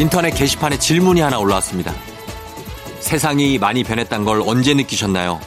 인터넷 0.00 0.30
게시판에 0.30 0.78
질문이 0.78 1.20
하나 1.20 1.38
올라왔습니다. 1.38 1.92
세상이 3.00 3.58
많이 3.58 3.84
변했단 3.84 4.24
걸 4.24 4.40
언제 4.46 4.72
느끼셨나요? 4.72 5.38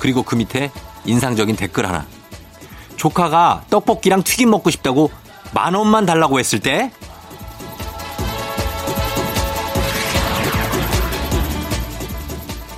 그리고 0.00 0.24
그 0.24 0.34
밑에 0.34 0.72
인상적인 1.04 1.54
댓글 1.54 1.86
하나. 1.86 2.04
조카가 2.96 3.66
떡볶이랑 3.70 4.24
튀김 4.24 4.50
먹고 4.50 4.70
싶다고 4.70 5.12
만 5.54 5.74
원만 5.74 6.06
달라고 6.06 6.40
했을 6.40 6.58
때? 6.58 6.90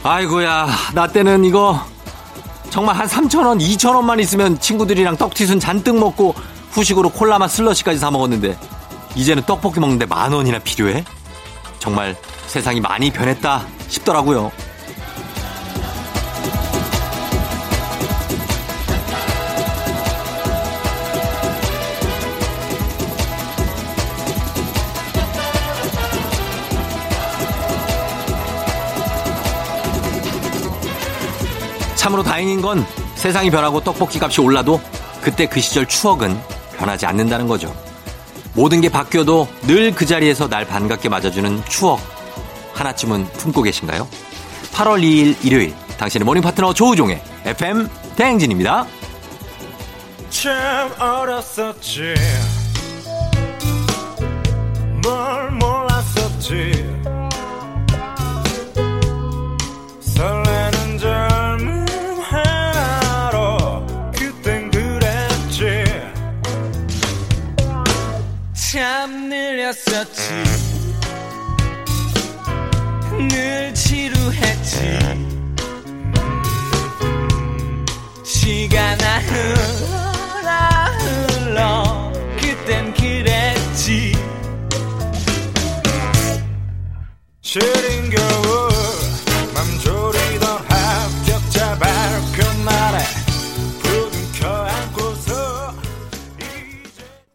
아이고야, 0.02 0.68
나 0.92 1.06
때는 1.06 1.46
이거 1.46 1.80
정말 2.68 2.96
한 2.96 3.06
3천원, 3.06 3.58
2천원만 3.58 4.20
있으면 4.20 4.60
친구들이랑 4.60 5.16
떡튀순 5.16 5.60
잔뜩 5.60 5.98
먹고 5.98 6.34
후식으로 6.72 7.08
콜라맛 7.08 7.50
슬러시까지 7.50 7.98
사 7.98 8.10
먹었는데 8.10 8.58
이제는 9.14 9.42
떡볶이 9.44 9.80
먹는데 9.80 10.06
만 10.06 10.32
원이나 10.32 10.58
필요해? 10.58 11.04
정말 11.78 12.16
세상이 12.46 12.80
많이 12.80 13.10
변했다 13.10 13.66
싶더라고요. 13.88 14.50
참으로 31.96 32.22
다행인 32.22 32.62
건 32.62 32.86
세상이 33.14 33.50
변하고 33.50 33.80
떡볶이 33.80 34.18
값이 34.18 34.40
올라도 34.40 34.80
그때 35.20 35.46
그 35.46 35.60
시절 35.60 35.86
추억은 35.86 36.40
변하지 36.78 37.04
않는다는 37.04 37.46
거죠. 37.46 37.74
모든 38.54 38.80
게 38.80 38.88
바뀌어도 38.88 39.48
늘 39.62 39.92
그 39.94 40.06
자리에서 40.06 40.48
날 40.48 40.64
반갑게 40.66 41.08
맞아주는 41.08 41.62
추억 41.68 42.00
하나쯤은 42.74 43.24
품고 43.32 43.62
계신가요? 43.62 44.08
8월 44.72 45.02
2일 45.02 45.36
일요일 45.44 45.74
당신의 45.98 46.24
morning 46.24 46.42
파트너 46.42 46.72
조우종의 46.72 47.22
FM 47.44 47.88
대행진입니다. 48.16 48.86
참 50.30 50.90
어렸었지 50.98 52.14
뭘 55.02 55.50
몰랐었지 55.52 56.99
느렸었지. 69.90 70.30
늘 73.28 73.74
지루했지. 73.74 74.98
시간 78.24 79.00
아 79.02 79.18
흘러 79.18 80.09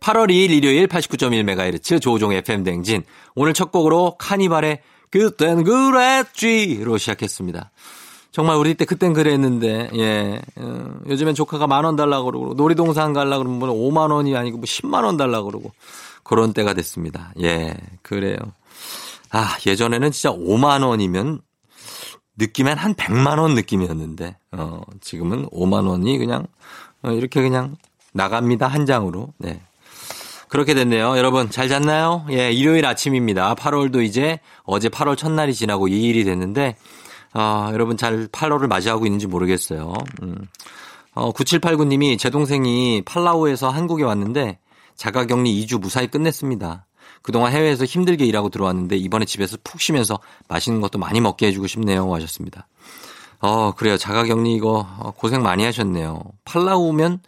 8월 0.06 0.30
2일 0.30 0.52
일요일 0.52 0.86
89.1MHz 0.86 2.00
조종의 2.00 2.38
FM댕진 2.40 3.04
오늘 3.34 3.56
첫 3.56 3.72
곡으로 3.72 4.18
카니발의 4.20 4.82
그땐 5.10 5.64
그랬지로 5.64 7.00
시작했습니다. 7.00 7.72
정말 8.32 8.58
우리 8.58 8.76
때 8.76 8.86
그땐 8.86 9.14
그랬는데, 9.14 9.90
예. 9.96 10.42
어, 10.58 11.00
요즘엔 11.08 11.34
조카가 11.34 11.66
만 11.66 11.86
원 11.86 11.96
달라고 11.96 12.26
그러고, 12.26 12.54
놀이동산 12.54 13.14
가려고 13.14 13.46
그러면 13.46 13.60
뭐 13.60 13.70
5만 13.70 14.12
원이 14.12 14.36
아니고 14.36 14.58
뭐 14.58 14.66
10만 14.66 15.06
원 15.06 15.18
달라고 15.18 15.46
그러고, 15.46 15.72
그런 16.24 16.54
때가 16.54 16.76
됐습니다. 16.76 17.32
예, 17.42 17.76
그래요. 18.04 18.38
아, 19.32 19.58
예전에는 19.66 20.12
진짜 20.12 20.32
5만 20.36 20.86
원이면 20.86 21.42
느낌엔 22.38 22.78
한 22.78 22.94
100만 22.94 23.40
원 23.40 23.56
느낌이었는데, 23.56 24.38
어, 24.52 24.82
지금은 25.02 25.48
5만 25.48 25.88
원이 25.88 26.20
그냥, 26.20 26.46
어, 27.02 27.10
이렇게 27.12 27.42
그냥 27.42 27.78
나갑니다. 28.14 28.68
한 28.68 28.86
장으로. 28.86 29.34
네. 29.40 29.62
그렇게 30.48 30.74
됐네요. 30.74 31.18
여러분 31.18 31.50
잘 31.50 31.68
잤나요? 31.68 32.26
예, 32.30 32.52
일요일 32.52 32.86
아침입니다. 32.86 33.56
8월도 33.56 34.04
이제 34.04 34.40
어제 34.64 34.90
8월 34.90 35.18
첫날이 35.18 35.54
지나고 35.54 35.88
2일이 35.88 36.26
됐는데 36.26 36.76
아, 37.34 37.70
여러분 37.74 37.98
잘 37.98 38.28
8월을 38.28 38.68
맞이하고 38.68 39.06
있는지 39.06 39.28
모르겠어요. 39.28 39.94
음. 40.24 40.48
어, 41.14 41.32
9789님이 41.32 42.18
제 42.20 42.30
동생이 42.30 43.04
팔라우에서 43.06 43.70
한국에 43.70 44.04
왔는데 44.04 44.60
자가격리 44.96 45.66
2주 45.66 45.80
무사히 45.80 46.08
끝냈습니다. 46.08 46.86
그동안 47.22 47.52
해외에서 47.52 47.86
힘들게 47.86 48.26
일하고 48.26 48.50
들어왔는데 48.50 48.98
이번에 48.98 49.26
집에서 49.26 49.58
푹 49.64 49.82
쉬면서 49.82 50.20
맛있는 50.48 50.80
것도 50.82 51.00
많이 51.00 51.20
먹게 51.22 51.48
해주고 51.48 51.68
싶네요. 51.68 52.14
하셨습니다. 52.14 52.68
어, 53.40 53.74
그래요. 53.74 53.98
자가격리 53.98 54.54
이거 54.54 54.88
고생 55.18 55.42
많이 55.42 55.66
하셨네요. 55.66 56.22
팔라우면 56.46 57.20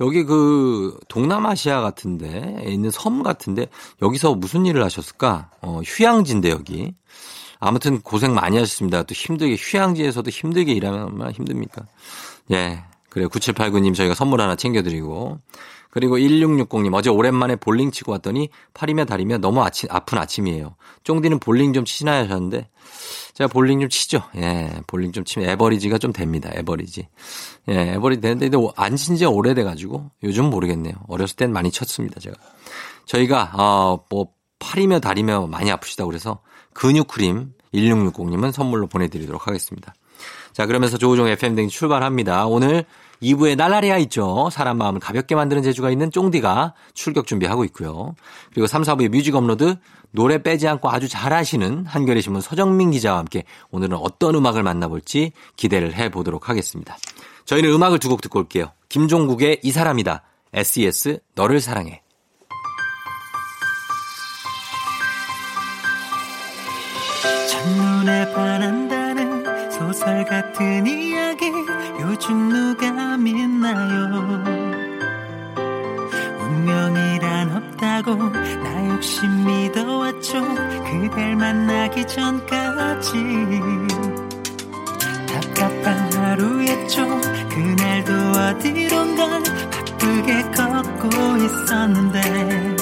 여기 0.00 0.24
그 0.24 0.98
동남아시아 1.08 1.80
같은데 1.80 2.64
있는 2.66 2.90
섬 2.90 3.22
같은데 3.22 3.66
여기서 4.00 4.34
무슨 4.34 4.66
일을 4.66 4.82
하셨을까? 4.84 5.50
어, 5.60 5.80
휴양지인데 5.84 6.50
여기. 6.50 6.94
아무튼 7.60 8.00
고생 8.00 8.34
많이 8.34 8.56
하셨습니다. 8.58 9.04
또 9.04 9.14
힘들게 9.14 9.56
휴양지에서도 9.56 10.28
힘들게 10.28 10.72
일하면 10.72 11.04
얼마나 11.04 11.30
힘듭니까? 11.30 11.86
예. 12.50 12.82
그래 13.08 13.26
9789님 13.26 13.94
저희가 13.94 14.14
선물 14.14 14.40
하나 14.40 14.56
챙겨드리고 14.56 15.38
그리고 15.92 16.16
1660님 16.16 16.94
어제 16.94 17.10
오랜만에 17.10 17.56
볼링 17.56 17.90
치고 17.90 18.12
왔더니 18.12 18.48
팔이며 18.72 19.04
다리며 19.04 19.38
너무 19.38 19.62
아치, 19.62 19.86
아픈 19.90 20.16
아침이에요. 20.16 20.74
쫑디는 21.04 21.38
볼링 21.38 21.74
좀 21.74 21.84
치시나 21.84 22.14
하셨는데 22.20 22.70
제가 23.34 23.48
볼링 23.48 23.78
좀 23.80 23.90
치죠. 23.90 24.22
예, 24.36 24.72
볼링 24.86 25.12
좀 25.12 25.22
치면 25.24 25.50
에버리지가 25.50 25.98
좀 25.98 26.14
됩니다. 26.14 26.48
에버리지. 26.54 27.08
예, 27.68 27.92
에버리지 27.92 28.22
되는데 28.22 28.50
안 28.76 28.96
친 28.96 29.16
지 29.16 29.26
오래돼 29.26 29.64
가지고 29.64 30.10
요즘 30.22 30.46
모르겠네요. 30.46 30.94
어렸을 31.08 31.36
땐 31.36 31.52
많이 31.52 31.70
쳤습니다. 31.70 32.20
제가 32.20 32.36
저희가 33.04 33.52
어뭐 33.54 34.28
팔이며 34.60 35.00
다리며 35.00 35.46
많이 35.48 35.70
아프시다고 35.70 36.08
그래서 36.08 36.40
근육 36.72 37.06
크림 37.06 37.52
1660님은 37.74 38.50
선물로 38.52 38.86
보내드리도록 38.86 39.46
하겠습니다. 39.46 39.92
자, 40.54 40.64
그러면서 40.66 40.96
조우종 40.96 41.28
FM등 41.28 41.68
출발합니다. 41.68 42.46
오늘 42.46 42.86
2부에 43.22 43.56
날라리아 43.56 43.96
있죠. 43.98 44.48
사람 44.50 44.78
마음을 44.78 45.00
가볍게 45.00 45.34
만드는 45.34 45.62
재주가 45.62 45.90
있는 45.90 46.10
쫑디가 46.10 46.74
출격 46.94 47.26
준비하고 47.26 47.64
있고요. 47.66 48.14
그리고 48.52 48.66
3, 48.66 48.82
4부의 48.82 49.08
뮤직 49.10 49.34
업로드 49.34 49.76
노래 50.10 50.42
빼지 50.42 50.68
않고 50.68 50.90
아주 50.90 51.08
잘하시는 51.08 51.86
한겨레 51.86 52.20
신문 52.20 52.40
서정민 52.42 52.90
기자와 52.90 53.18
함께 53.18 53.44
오늘은 53.70 53.96
어떤 53.96 54.34
음악을 54.34 54.62
만나볼지 54.62 55.32
기대를 55.56 55.94
해보도록 55.94 56.48
하겠습니다. 56.48 56.96
저희는 57.44 57.70
음악을 57.72 57.98
두 57.98 58.08
곡 58.08 58.20
듣고 58.20 58.38
올게요. 58.40 58.72
김종국의 58.88 59.60
이 59.62 59.70
사람이다. 59.70 60.22
SES 60.52 61.20
너를 61.34 61.60
사랑해. 61.60 62.02
첫눈에 67.48 68.32
반한다는 68.34 68.81
소설 69.92 70.24
같은 70.24 70.86
이야기 70.86 71.52
요즘 72.00 72.48
누가 72.48 73.18
믿나요? 73.18 74.42
운명이란 76.40 77.52
없다고 77.54 78.14
나 78.14 78.88
역시 78.88 79.26
믿어왔죠. 79.28 80.42
그댈 80.84 81.36
만나기 81.36 82.06
전까지. 82.06 83.12
답답한 85.28 86.12
하루였죠. 86.14 87.06
그날도 87.50 88.12
어디론가 88.40 89.42
바쁘게 89.70 90.42
걷고 90.52 91.08
있었는데 91.36 92.76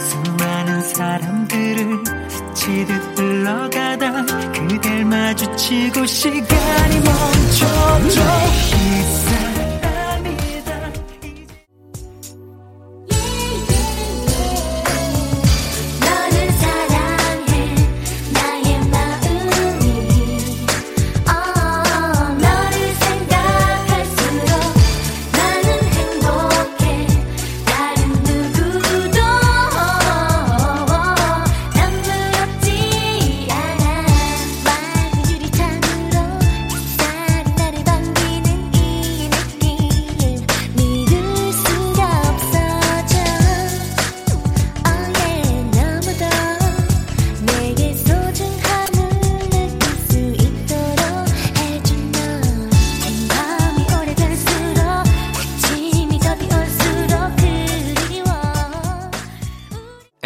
수많은 0.00 0.80
사람들을 0.80 2.25
스치듯 2.66 3.18
흘러가다 3.18 4.26
그댈 4.52 5.04
마주치고 5.04 6.04
시간이 6.04 7.00
멈춰져 7.00 8.20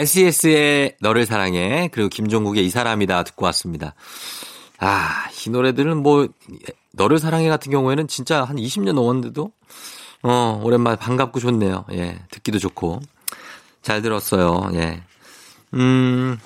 SES의 0.00 0.96
너를 1.00 1.26
사랑해 1.26 1.88
그리고 1.92 2.08
김종국의 2.08 2.64
이 2.64 2.70
사람이다 2.70 3.22
듣고 3.24 3.44
왔습니다. 3.46 3.94
아, 4.78 5.26
이 5.46 5.50
노래들은 5.50 5.98
뭐 5.98 6.26
너를 6.92 7.18
사랑해 7.18 7.48
같은 7.48 7.70
경우에는 7.70 8.08
진짜 8.08 8.44
한 8.44 8.56
20년 8.56 8.92
넘었는데도 8.94 9.52
어, 10.22 10.60
오랜만에 10.64 10.96
반갑고 10.96 11.40
좋네요. 11.40 11.84
예. 11.92 12.18
듣기도 12.30 12.58
좋고. 12.58 13.00
잘 13.82 14.02
들었어요. 14.02 14.70
예. 14.74 15.02
음. 15.74 16.38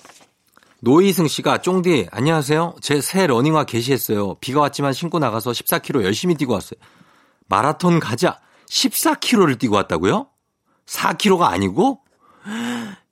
노이승 0.80 1.28
씨가 1.28 1.58
쫑디 1.62 2.08
안녕하세요. 2.10 2.74
제 2.82 3.00
새 3.00 3.26
러닝화 3.26 3.64
게시했어요. 3.64 4.34
비가 4.34 4.60
왔지만 4.60 4.92
신고 4.92 5.18
나가서 5.18 5.52
14km 5.52 6.02
열심히 6.04 6.34
뛰고 6.34 6.52
왔어요. 6.52 6.78
마라톤 7.48 8.00
가자. 8.00 8.38
14km를 8.68 9.58
뛰고 9.58 9.76
왔다고요? 9.76 10.26
4km가 10.86 11.42
아니고 11.42 12.00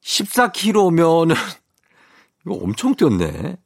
14km면은 0.03 1.35
이거 2.45 2.55
엄청 2.55 2.95
뛰었네. 2.95 3.57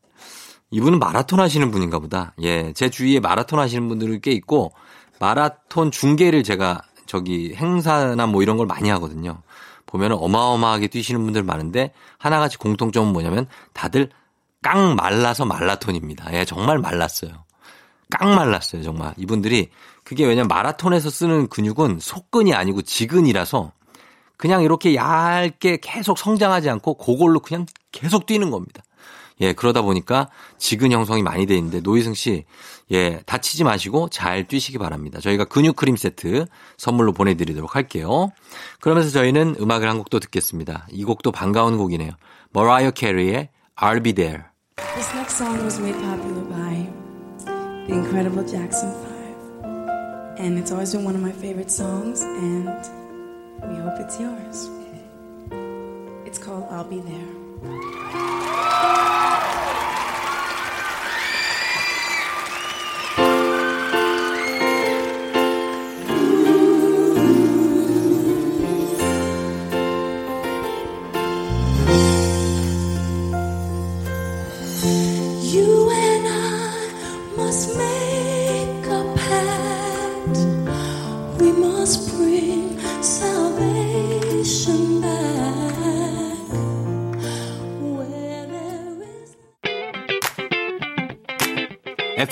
이분은 0.71 0.99
마라톤 0.99 1.41
하시는 1.41 1.71
분인가 1.71 1.99
보다. 1.99 2.35
예. 2.43 2.73
제 2.73 2.91
주위에 2.91 3.21
마라톤 3.21 3.59
하시는 3.59 3.89
분들이 3.89 4.21
꽤 4.21 4.33
있고 4.33 4.73
마라톤 5.21 5.91
중계를 5.91 6.43
제가 6.43 6.83
저기 7.07 7.55
행사나 7.55 8.27
뭐 8.27 8.43
이런 8.43 8.57
걸 8.57 8.67
많이 8.67 8.91
하거든요. 8.91 9.43
보면 9.87 10.13
어마어마하게 10.13 10.89
뛰시는 10.89 11.23
분들 11.23 11.45
많은데 11.45 11.93
하나같이 12.19 12.59
공통점은 12.59 13.13
뭐냐면 13.13 13.47
다들 13.73 14.11
깡 14.63 14.97
말라서 14.97 15.45
말라톤입니다. 15.45 16.35
예, 16.35 16.45
정말 16.45 16.79
말랐어요. 16.79 17.45
깡 18.11 18.35
말랐어요, 18.35 18.83
정말. 18.83 19.15
이분들이 19.17 19.71
그게 20.03 20.27
왜냐면 20.27 20.49
마라톤에서 20.49 21.11
쓰는 21.11 21.49
근육은 21.49 21.99
속근이 22.01 22.53
아니고 22.53 22.83
지근이라서 22.83 23.73
그냥 24.37 24.63
이렇게 24.63 24.95
얇게 24.95 25.79
계속 25.83 26.19
성장하지 26.19 26.71
않고 26.71 26.95
그걸로 26.95 27.41
그냥 27.41 27.67
계속 27.93 28.27
뛰는 28.27 28.51
겁니다. 28.51 28.83
예, 29.41 29.53
그러다 29.53 29.83
보니까 29.83 30.31
지근 30.57 30.93
형성이 30.93 31.23
많이 31.23 31.45
돼 31.47 31.57
있는데 31.57 31.81
노희승 31.81 32.15
씨, 32.15 32.45
예, 32.91 33.21
다치지 33.27 33.65
마시고 33.65 34.09
잘 34.09 34.47
뛰시기 34.47 34.79
바랍니다. 34.79 35.21
저희가 35.21 35.45
근육 35.45 35.77
크림 35.77 35.97
세트 35.97 36.47
선물로 36.79 37.13
보내드리도록 37.13 37.77
할게요. 37.77 38.33
그러면서 38.81 39.11
저희는 39.11 39.57
음악을 39.61 39.89
한 39.89 39.99
곡도 39.99 40.21
듣겠습니다. 40.21 40.87
이 40.91 41.05
곡도 41.05 41.33
반가운 41.33 41.77
곡이네요. 41.77 42.13
머라이어 42.53 42.93
캐리의 42.93 43.51
I'll 43.79 44.03
Be 44.03 44.15
There. 44.15 44.45
This 44.95 45.15
next 45.15 45.37
song 45.37 45.63
was 45.65 45.79
made 45.81 45.99
popular 46.01 46.45
by 46.49 46.89
the 47.87 47.93
incredible 47.93 48.47
Jackson 48.47 48.91
5. 48.93 49.17
And 50.39 50.59
it's 50.59 50.71
always 50.71 50.93
been 50.93 51.05
one 51.05 51.15
of 51.15 51.23
my 51.23 51.33
favorite 51.33 51.71
songs, 51.71 52.23
and 52.23 52.69
we 53.63 53.77
hope 53.77 53.99
it's 54.01 54.21
yours. 54.21 54.69
It's 56.27 56.39
called 56.39 56.67
I'll 56.71 56.85
Be 56.85 57.01
There. 57.01 59.06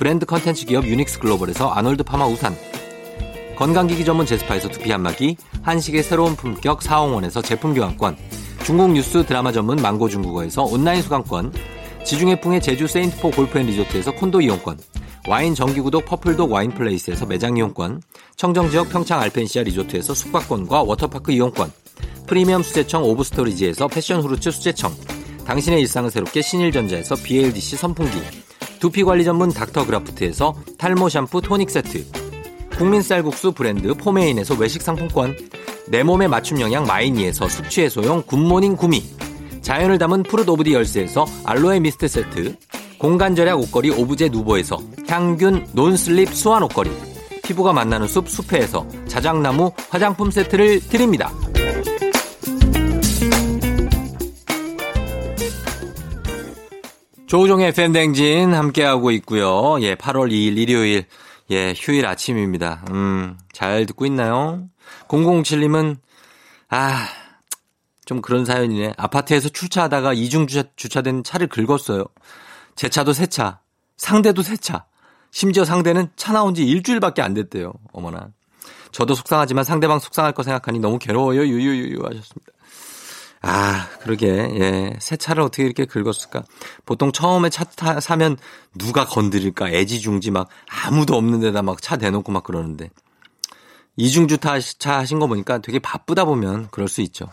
브랜드 0.00 0.24
컨텐츠 0.24 0.64
기업 0.64 0.86
유닉스 0.86 1.18
글로벌에서 1.18 1.68
아놀드 1.72 2.04
파마 2.04 2.26
우산, 2.26 2.56
건강기기 3.54 4.06
전문 4.06 4.24
제스파에서 4.24 4.70
두피 4.70 4.90
안마기, 4.90 5.36
한식의 5.60 6.02
새로운 6.04 6.36
품격 6.36 6.80
사홍원에서 6.80 7.42
제품 7.42 7.74
교환권, 7.74 8.16
중국 8.64 8.92
뉴스 8.92 9.26
드라마 9.26 9.52
전문 9.52 9.76
망고 9.76 10.08
중국어에서 10.08 10.62
온라인 10.62 11.02
수강권, 11.02 11.52
지중해풍의 12.06 12.62
제주 12.62 12.86
세인트포 12.86 13.30
골프앤리조트에서 13.32 14.12
콘도 14.12 14.40
이용권, 14.40 14.78
와인 15.28 15.54
정기구독 15.54 16.06
퍼플독 16.06 16.50
와인플레이스에서 16.50 17.26
매장 17.26 17.58
이용권, 17.58 18.00
청정지역 18.36 18.88
평창 18.88 19.20
알펜시아 19.20 19.64
리조트에서 19.64 20.14
숙박권과 20.14 20.82
워터파크 20.84 21.30
이용권, 21.30 21.70
프리미엄 22.26 22.62
수제청 22.62 23.04
오브스토리지에서 23.04 23.88
passion 23.88 24.22
fruits 24.22 24.50
수제청, 24.50 24.94
당신의 25.44 25.78
일상을 25.82 26.10
새롭게 26.10 26.40
신일전자에서 26.40 27.16
BLDC 27.16 27.76
선풍기, 27.76 28.18
두피 28.80 29.04
관리 29.04 29.24
전문 29.24 29.50
닥터그라프트에서 29.50 30.54
탈모 30.78 31.10
샴푸 31.10 31.42
토닉 31.42 31.70
세트, 31.70 32.04
국민 32.78 33.02
쌀국수 33.02 33.52
브랜드 33.52 33.92
포메인에서 33.92 34.54
외식 34.54 34.80
상품권, 34.80 35.36
내 35.88 36.02
몸에 36.02 36.26
맞춤 36.26 36.60
영양 36.60 36.86
마이니에서 36.86 37.46
숙취 37.48 37.82
해소용 37.82 38.22
굿모닝 38.22 38.76
구미, 38.76 39.04
자연을 39.60 39.98
담은 39.98 40.22
푸르 40.22 40.50
오브디 40.50 40.72
열쇠에서 40.72 41.26
알로에 41.44 41.78
미스트 41.78 42.08
세트, 42.08 42.56
공간 42.98 43.36
절약 43.36 43.60
옷걸이 43.60 43.90
오브제 43.90 44.30
누보에서 44.30 44.78
향균 45.06 45.66
non-slip 45.72 46.34
수환 46.34 46.62
옷걸이, 46.62 46.90
피부가 47.44 47.74
만나는 47.74 48.08
숲 48.08 48.30
숲회에서 48.30 48.86
자작나무 49.08 49.72
화장품 49.90 50.30
세트를 50.30 50.80
드립니다. 50.88 51.30
조우종의 57.30 57.68
FM댕진 57.68 58.54
함께하고 58.54 59.12
있고요. 59.12 59.80
예, 59.82 59.94
8월 59.94 60.32
2일 60.32 60.58
일요일, 60.58 61.04
예, 61.52 61.72
휴일 61.76 62.04
아침입니다. 62.04 62.84
음, 62.90 63.38
잘 63.52 63.86
듣고 63.86 64.04
있나요? 64.04 64.64
0007님은, 65.06 65.96
아, 66.70 67.06
좀 68.04 68.20
그런 68.20 68.44
사연이네. 68.44 68.94
아파트에서 68.96 69.48
출차하다가 69.48 70.12
이중 70.12 70.48
주차, 70.48 70.64
주차된 70.74 71.22
차를 71.22 71.46
긁었어요. 71.46 72.04
제 72.74 72.88
차도 72.88 73.12
새 73.12 73.26
차, 73.26 73.60
상대도 73.96 74.42
새 74.42 74.56
차. 74.56 74.86
심지어 75.30 75.64
상대는 75.64 76.08
차 76.16 76.32
나온 76.32 76.52
지 76.56 76.66
일주일밖에 76.66 77.22
안 77.22 77.32
됐대요. 77.34 77.72
어머나. 77.92 78.30
저도 78.90 79.14
속상하지만 79.14 79.62
상대방 79.62 80.00
속상할 80.00 80.32
거 80.32 80.42
생각하니 80.42 80.80
너무 80.80 80.98
괴로워요. 80.98 81.42
유유유유 81.42 82.00
하셨습니다. 82.02 82.52
아, 83.42 83.88
그러게, 84.00 84.26
예. 84.28 84.96
새 85.00 85.16
차를 85.16 85.42
어떻게 85.42 85.64
이렇게 85.64 85.86
긁었을까? 85.86 86.44
보통 86.84 87.10
처음에 87.10 87.48
차 87.48 87.64
타, 87.64 87.98
사면 88.00 88.36
누가 88.76 89.06
건드릴까? 89.06 89.70
애지중지 89.70 90.30
막 90.30 90.48
아무도 90.68 91.16
없는 91.16 91.40
데다 91.40 91.62
막 91.62 91.80
차 91.80 91.96
대놓고 91.96 92.32
막 92.32 92.44
그러는데. 92.44 92.90
이중주차 93.96 94.60
차 94.78 94.98
하신 94.98 95.18
거 95.18 95.26
보니까 95.26 95.58
되게 95.58 95.78
바쁘다 95.78 96.24
보면 96.24 96.68
그럴 96.70 96.88
수 96.88 97.00
있죠. 97.02 97.26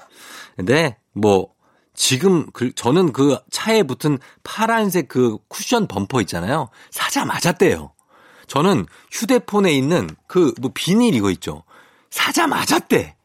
근데 0.55 0.97
뭐, 1.13 1.49
지금 1.93 2.49
그, 2.53 2.73
저는 2.73 3.11
그 3.11 3.37
차에 3.51 3.83
붙은 3.83 4.17
파란색 4.43 5.07
그 5.09 5.37
쿠션 5.49 5.87
범퍼 5.87 6.21
있잖아요. 6.21 6.69
사자마자 6.91 7.51
떼요. 7.53 7.91
저는 8.47 8.85
휴대폰에 9.11 9.73
있는 9.73 10.09
그 10.27 10.53
뭐 10.61 10.71
비닐 10.73 11.15
이거 11.15 11.31
있죠. 11.31 11.63
사자마자 12.11 12.79
떼. 12.79 13.16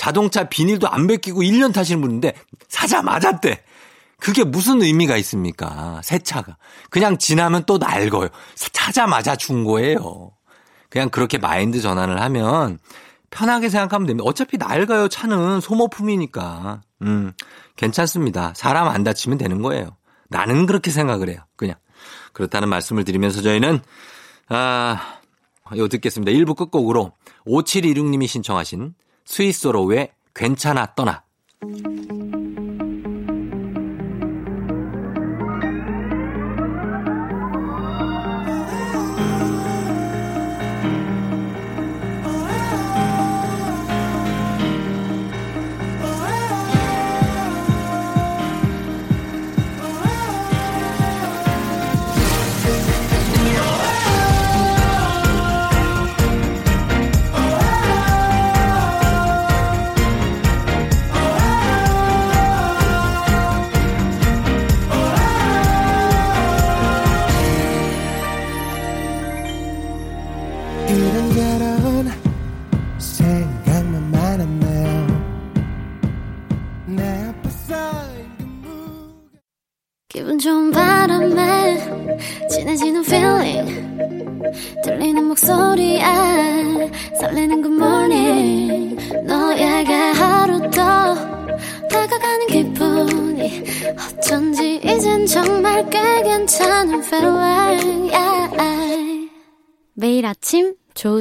자동차 0.00 0.44
비닐도 0.44 0.88
안 0.88 1.06
벗기고 1.06 1.42
1년 1.42 1.74
타시는 1.74 2.00
분인데 2.00 2.32
사자마자 2.68 3.38
떼. 3.38 3.62
그게 4.18 4.44
무슨 4.44 4.80
의미가 4.80 5.18
있습니까? 5.18 6.00
세차가. 6.02 6.56
그냥 6.88 7.18
지나면 7.18 7.64
또 7.66 7.76
낡어요. 7.76 8.30
차자마자 8.54 9.36
준 9.36 9.62
거예요. 9.62 10.30
그냥 10.88 11.10
그렇게 11.10 11.36
마인드 11.36 11.82
전환을 11.82 12.18
하면 12.18 12.78
편하게 13.28 13.68
생각하면 13.68 14.06
됩니다. 14.06 14.24
어차피 14.26 14.56
낡아요. 14.56 15.08
차는 15.08 15.60
소모품이니까. 15.60 16.80
음, 17.02 17.32
괜찮습니다. 17.76 18.54
사람 18.56 18.88
안 18.88 19.04
다치면 19.04 19.36
되는 19.36 19.60
거예요. 19.60 19.98
나는 20.30 20.64
그렇게 20.64 20.90
생각을 20.90 21.28
해요. 21.28 21.40
그냥. 21.56 21.76
그렇다는 22.32 22.70
말씀을 22.70 23.04
드리면서 23.04 23.42
저희는, 23.42 23.80
아, 24.48 25.18
이거 25.74 25.88
듣겠습니다. 25.88 26.32
1부 26.32 26.56
끝곡으로 26.56 27.12
5716님이 27.46 28.26
신청하신 28.26 28.94
스위스로의 29.30 30.10
괜찮아 30.34 30.92
떠나. 30.96 31.22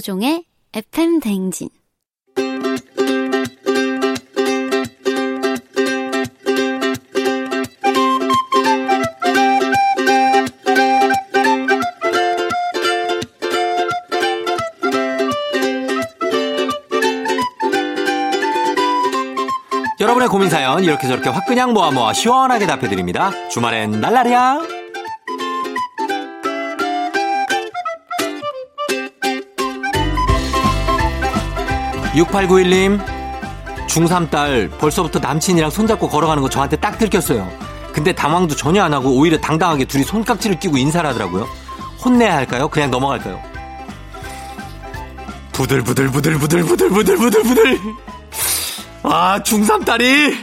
조종의 0.09 0.43
FM 0.73 1.19
댕진 1.19 1.69
여러분의 19.99 20.27
고민 20.29 20.49
사연 20.49 20.83
이렇게 20.83 21.07
저렇게 21.07 21.29
화끈냥 21.29 21.73
모아 21.73 21.91
모아 21.91 22.13
시원하게 22.13 22.65
답해드립니다. 22.65 23.29
주말엔 23.49 24.01
날라리야. 24.01 24.78
6891님, 32.13 32.99
중3 33.87 34.29
딸 34.29 34.69
벌써부터 34.77 35.19
남친이랑 35.19 35.69
손잡고 35.69 36.09
걸어가는 36.09 36.41
거 36.41 36.49
저한테 36.49 36.75
딱 36.77 36.97
들켰어요. 36.97 37.49
근데 37.93 38.13
당황도 38.13 38.55
전혀 38.55 38.83
안 38.83 38.93
하고 38.93 39.11
오히려 39.11 39.39
당당하게 39.39 39.85
둘이 39.85 40.03
손깍지를 40.03 40.59
끼고 40.59 40.77
인사를 40.77 41.07
하더라고요. 41.09 41.47
혼내야 42.03 42.35
할까요? 42.35 42.67
그냥 42.69 42.91
넘어갈까요? 42.91 43.41
부들부들부들부들부들부들부들부들. 45.53 47.79
아, 49.03 49.39
중3 49.43 49.85
딸이 49.85 50.37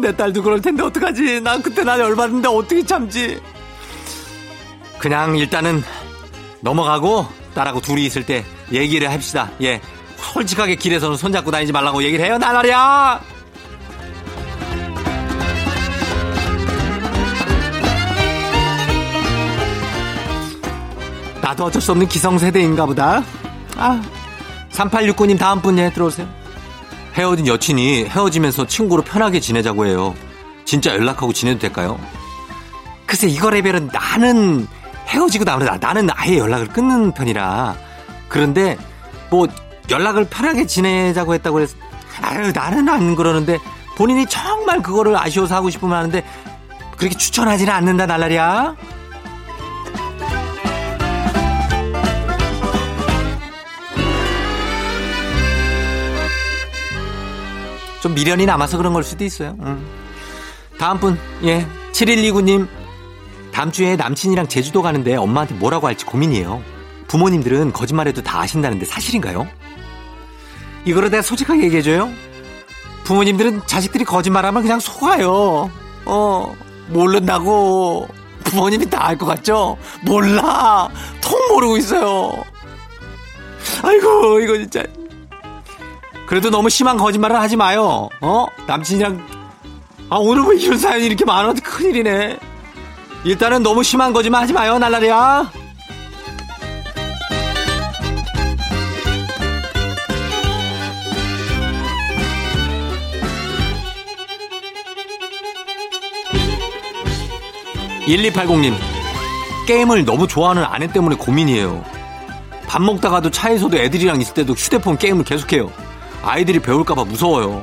내 0.00 0.16
딸도 0.16 0.42
그럴 0.42 0.60
텐데 0.60 0.82
어떡하지? 0.82 1.40
난 1.40 1.62
그때 1.62 1.84
난 1.84 2.00
열받는데 2.00 2.48
어떻게 2.48 2.84
참지? 2.84 3.40
그냥 4.98 5.36
일단은 5.36 5.82
넘어가고 6.60 7.26
딸하고 7.54 7.80
둘이 7.80 8.04
있을 8.06 8.26
때 8.26 8.44
얘기를 8.72 9.10
합시다. 9.10 9.50
예. 9.62 9.80
솔직하게 10.32 10.76
길에서는 10.76 11.16
손잡고 11.16 11.50
다니지 11.50 11.72
말라고 11.72 12.02
얘기를 12.02 12.24
해요, 12.24 12.38
나날이야! 12.38 13.20
나도 21.40 21.66
어쩔 21.66 21.82
수 21.82 21.92
없는 21.92 22.08
기성세대인가 22.08 22.86
보다. 22.86 23.22
아. 23.76 24.02
3869님 24.72 25.38
다음 25.38 25.60
분 25.60 25.78
예, 25.78 25.90
들어오세요. 25.90 26.26
헤어진 27.14 27.46
여친이 27.46 28.06
헤어지면서 28.06 28.66
친구로 28.66 29.02
편하게 29.02 29.38
지내자고 29.40 29.86
해요. 29.86 30.14
진짜 30.64 30.94
연락하고 30.94 31.32
지내도 31.32 31.60
될까요? 31.60 32.00
글쎄, 33.06 33.28
이거 33.28 33.50
레벨은 33.50 33.90
나는 33.92 34.66
헤어지고 35.06 35.44
나면 35.44 35.78
나는 35.80 36.08
아예 36.14 36.38
연락을 36.38 36.68
끊는 36.68 37.12
편이라. 37.12 37.76
그런데 38.28 38.76
뭐 39.30 39.46
연락을 39.90 40.26
편하게 40.28 40.66
지내자고 40.66 41.34
했다고 41.34 41.60
해서 41.60 41.76
아유 42.22 42.52
나는 42.52 42.88
안 42.88 43.16
그러는데 43.16 43.58
본인이 43.96 44.26
정말 44.26 44.82
그거를 44.82 45.16
아쉬워서 45.16 45.54
하고 45.54 45.70
싶으면 45.70 45.96
하는데 45.96 46.24
그렇게 46.96 47.16
추천하지는 47.16 47.72
않는다 47.72 48.06
날라리야. 48.06 48.76
좀 58.00 58.14
미련이 58.14 58.44
남아서 58.44 58.76
그런 58.76 58.92
걸 58.92 59.02
수도 59.02 59.24
있어요. 59.24 59.56
음. 59.60 59.82
다음 60.78 61.00
분, 61.00 61.18
예. 61.42 61.66
7129님. 61.92 62.68
다음 63.50 63.72
주에 63.72 63.96
남친이랑 63.96 64.48
제주도 64.48 64.82
가는데 64.82 65.16
엄마한테 65.16 65.54
뭐라고 65.54 65.86
할지 65.86 66.04
고민이에요. 66.04 66.62
부모님들은 67.08 67.72
거짓말해도 67.72 68.22
다 68.22 68.40
아신다는데 68.40 68.84
사실인가요? 68.84 69.48
이거를 70.84 71.10
내가 71.10 71.22
솔직하게 71.22 71.64
얘기해줘요? 71.64 72.10
부모님들은 73.04 73.62
자식들이 73.66 74.04
거짓말하면 74.04 74.62
그냥 74.62 74.80
속아요. 74.80 75.70
어, 76.06 76.56
모른다고. 76.88 78.08
부모님이 78.44 78.88
다 78.90 79.06
알 79.08 79.16
것 79.18 79.26
같죠? 79.26 79.76
몰라. 80.02 80.88
통 81.20 81.38
모르고 81.50 81.76
있어요. 81.78 82.32
아이고, 83.82 84.40
이거 84.40 84.56
진짜. 84.58 84.82
그래도 86.26 86.50
너무 86.50 86.68
심한 86.70 86.96
거짓말을 86.96 87.36
하지 87.36 87.56
마요. 87.56 88.08
어? 88.20 88.46
남친이랑 88.66 89.26
아 90.10 90.16
오늘 90.16 90.42
왜 90.44 90.56
이런 90.60 90.78
사연이 90.78 91.06
이렇게 91.06 91.24
많아? 91.24 91.52
큰일이네. 91.62 92.38
일단은 93.24 93.62
너무 93.62 93.82
심한 93.82 94.12
거짓말 94.12 94.42
하지 94.42 94.52
마요, 94.52 94.78
날라리야. 94.78 95.50
(1280님) 108.06 108.74
게임을 109.66 110.04
너무 110.04 110.26
좋아하는 110.26 110.64
아내 110.64 110.86
때문에 110.86 111.16
고민이에요 111.16 111.82
밥 112.66 112.82
먹다가도 112.82 113.30
차에서도 113.30 113.76
애들이랑 113.76 114.20
있을 114.20 114.34
때도 114.34 114.52
휴대폰 114.54 114.98
게임을 114.98 115.24
계속해요 115.24 115.70
아이들이 116.22 116.58
배울까봐 116.58 117.04
무서워요. 117.04 117.62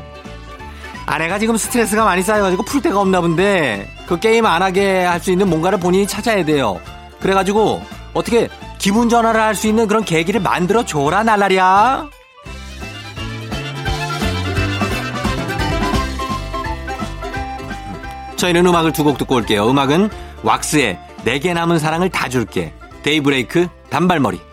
아내가 1.07 1.39
지금 1.39 1.57
스트레스가 1.57 2.05
많이 2.05 2.21
쌓여가지고 2.21 2.63
풀 2.63 2.79
데가 2.79 2.99
없나 3.01 3.19
본데 3.19 3.89
그 4.07 4.19
게임 4.19 4.45
안 4.45 4.61
하게 4.61 5.03
할 5.03 5.19
수 5.19 5.31
있는 5.31 5.49
뭔가를 5.49 5.79
본인이 5.79 6.05
찾아야 6.05 6.45
돼요. 6.45 6.79
그래가지고 7.19 7.83
어떻게 8.13 8.49
기분 8.77 9.09
전환을 9.09 9.39
할 9.41 9.55
수 9.55 9.67
있는 9.67 9.87
그런 9.87 10.05
계기를 10.05 10.41
만들어 10.41 10.85
줘라 10.85 11.23
날라리야. 11.23 12.07
저희는 18.37 18.65
음악을 18.65 18.91
두 18.91 19.03
곡 19.03 19.17
듣고 19.17 19.35
올게요. 19.35 19.69
음악은 19.69 20.09
왁스의 20.43 20.99
내게 21.23 21.53
남은 21.53 21.79
사랑을 21.79 22.09
다 22.09 22.29
줄게. 22.29 22.73
데이브레이크 23.03 23.67
단발머리. 23.89 24.50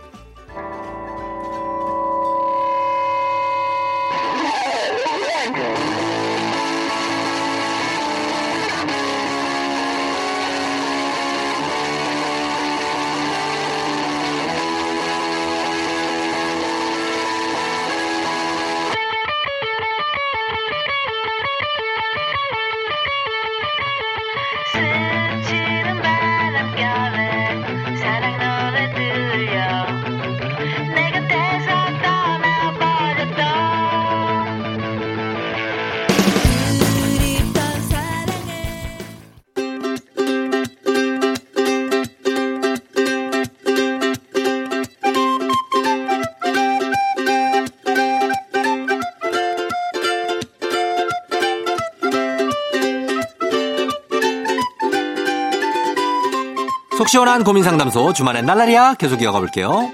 속 57.08 57.12
시원한 57.12 57.42
고민 57.42 57.64
상담소 57.64 58.12
주말엔 58.12 58.44
날라리야 58.44 58.92
계속 58.94 59.22
이어가 59.22 59.38
볼게요. 59.38 59.90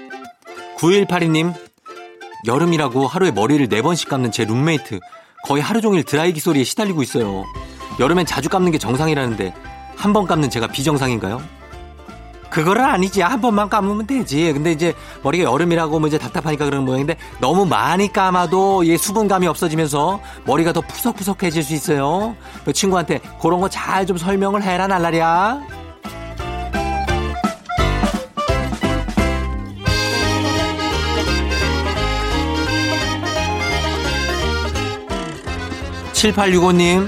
9182님 0.77 1.53
여름이라고 2.45 3.07
하루에 3.07 3.31
머리를 3.31 3.69
4번씩 3.69 4.09
감는 4.09 4.33
제 4.33 4.43
룸메이트 4.43 4.99
거의 5.45 5.63
하루 5.63 5.79
종일 5.79 6.03
드라이기 6.03 6.41
소리에 6.41 6.65
시달리고 6.65 7.01
있어요. 7.03 7.45
여름엔 8.01 8.25
자주 8.25 8.49
감는 8.49 8.71
게 8.71 8.77
정상이라는데 8.77 9.53
한 9.95 10.11
번 10.11 10.27
감는 10.27 10.49
제가 10.49 10.67
비정상인가요? 10.67 11.41
그거는 12.49 12.83
아니지. 12.83 13.21
한 13.21 13.39
번만 13.39 13.69
감으면 13.69 14.05
되지. 14.07 14.51
근데 14.51 14.73
이제 14.73 14.93
머리가 15.23 15.45
여름이라고 15.49 15.99
뭐 15.99 16.07
이제 16.09 16.17
답답하니까 16.17 16.65
그런 16.65 16.83
모양인데 16.83 17.15
너무 17.39 17.65
많이 17.65 18.11
감아도 18.11 18.83
이 18.83 18.97
수분감이 18.97 19.47
없어지면서 19.47 20.19
머리가 20.45 20.73
더 20.73 20.81
푸석푸석해질 20.81 21.63
수 21.63 21.73
있어요. 21.73 22.35
그 22.65 22.73
친구한테 22.73 23.19
그런 23.41 23.61
거 23.61 23.69
잘 23.69 24.05
좀 24.05 24.17
설명을 24.17 24.63
해라 24.63 24.87
날라리야. 24.87 25.84
7865님, 36.31 37.07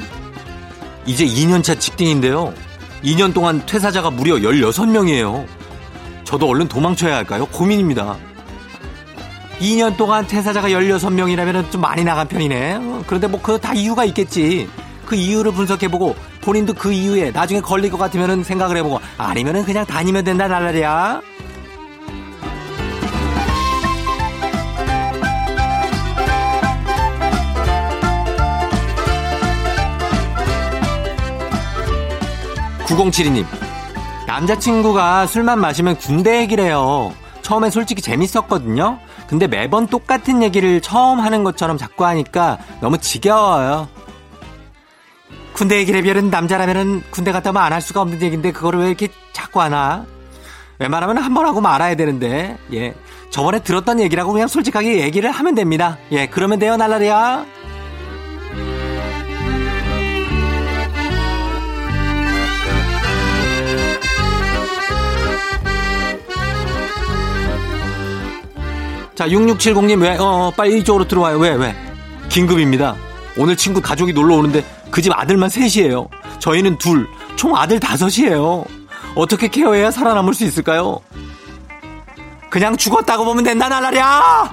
이제 1.05 1.25
2년차 1.25 1.79
직딩인데요. 1.79 2.53
2년 3.03 3.33
동안 3.33 3.63
퇴사자가 3.65 4.11
무려 4.11 4.35
16명이에요. 4.35 5.45
저도 6.23 6.47
얼른 6.47 6.67
도망쳐야 6.67 7.15
할까요? 7.15 7.45
고민입니다. 7.47 8.15
2년 9.59 9.97
동안 9.97 10.27
퇴사자가 10.27 10.69
16명이라면 10.69 11.71
좀 11.71 11.81
많이 11.81 12.03
나간 12.03 12.27
편이네. 12.27 12.75
어, 12.75 13.03
그런데 13.07 13.27
뭐 13.27 13.41
그 13.41 13.57
다 13.57 13.73
이유가 13.73 14.05
있겠지. 14.05 14.69
그 15.05 15.15
이유를 15.15 15.51
분석해보고 15.53 16.15
본인도 16.41 16.73
그 16.73 16.91
이유에 16.91 17.31
나중에 17.31 17.59
걸릴 17.61 17.89
것 17.89 17.97
같으면 17.97 18.43
생각을 18.43 18.77
해보고 18.77 18.99
아니면은 19.17 19.63
그냥 19.65 19.85
다니면 19.85 20.25
된다 20.25 20.47
날라리야. 20.47 21.21
(9072님) 32.87 33.45
남자친구가 34.27 35.27
술만 35.27 35.59
마시면 35.59 35.97
군대 35.97 36.39
얘기를 36.41 36.63
해요. 36.65 37.13
처음엔 37.41 37.71
솔직히 37.71 38.01
재밌었거든요. 38.01 38.99
근데 39.27 39.47
매번 39.47 39.87
똑같은 39.87 40.43
얘기를 40.43 40.81
처음 40.81 41.19
하는 41.19 41.43
것처럼 41.43 41.77
자꾸 41.77 42.05
하니까 42.05 42.57
너무 42.81 42.97
지겨워요. 42.97 43.87
군대 45.53 45.77
얘기를 45.77 46.01
별은 46.03 46.29
남자라면은 46.29 47.03
군대 47.09 47.31
갔다 47.31 47.49
오면 47.49 47.61
안 47.61 47.73
할 47.73 47.81
수가 47.81 48.01
없는 48.01 48.21
얘기인데 48.21 48.51
그거를 48.51 48.79
왜 48.81 48.87
이렇게 48.87 49.07
자꾸 49.33 49.61
하나? 49.61 50.05
웬만하면 50.79 51.17
한 51.17 51.33
번 51.33 51.45
하고 51.45 51.61
말아야 51.61 51.95
되는데. 51.95 52.57
예. 52.73 52.93
저번에 53.31 53.59
들었던 53.59 53.99
얘기라고 53.99 54.31
그냥 54.31 54.47
솔직하게 54.47 55.01
얘기를 55.01 55.31
하면 55.31 55.55
됩니다. 55.55 55.97
예 56.11 56.27
그러면 56.27 56.59
돼요 56.59 56.77
날라리야 56.77 57.45
자 69.17 69.27
6670님 69.27 70.01
왜? 70.01 70.15
어, 70.17 70.23
어, 70.23 70.51
빨리 70.55 70.79
이쪽으로 70.79 71.07
들어와요. 71.07 71.37
왜 71.39 71.51
왜? 71.55 71.75
긴급입니다. 72.29 72.95
오늘 73.37 73.55
친구 73.57 73.81
가족이 73.81 74.13
놀러 74.13 74.35
오는데 74.35 74.63
그 74.91 75.01
집 75.01 75.11
아들만 75.17 75.49
셋이에요. 75.49 76.07
저희는 76.39 76.77
둘 76.77 77.07
총 77.35 77.55
아들 77.55 77.79
다섯이에요. 77.79 78.65
어떻게 79.15 79.47
케어해야 79.47 79.91
살아남을 79.91 80.33
수 80.33 80.43
있을까요? 80.43 80.99
그냥 82.49 82.75
죽었다고 82.77 83.25
보면 83.25 83.43
된다 83.43 83.69
나라랴! 83.69 84.49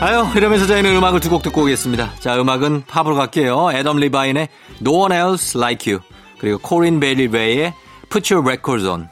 아유 0.00 0.26
이러면서 0.34 0.66
저희는 0.66 0.96
음악을 0.96 1.20
두 1.20 1.30
곡 1.30 1.42
듣고 1.42 1.62
오겠습니다. 1.62 2.12
자 2.18 2.36
음악은 2.40 2.84
팝으로 2.86 3.14
갈게요. 3.14 3.70
애덤 3.72 3.98
리바인의 3.98 4.48
No 4.82 4.98
One 4.98 5.14
Else 5.14 5.58
Like 5.58 5.92
You 5.92 6.02
그리고 6.42 6.58
코린 6.58 6.98
베일리 6.98 7.28
웨이의 7.28 7.72
Put 8.10 8.34
Your 8.34 8.44
Records 8.44 8.84
On 8.88 9.08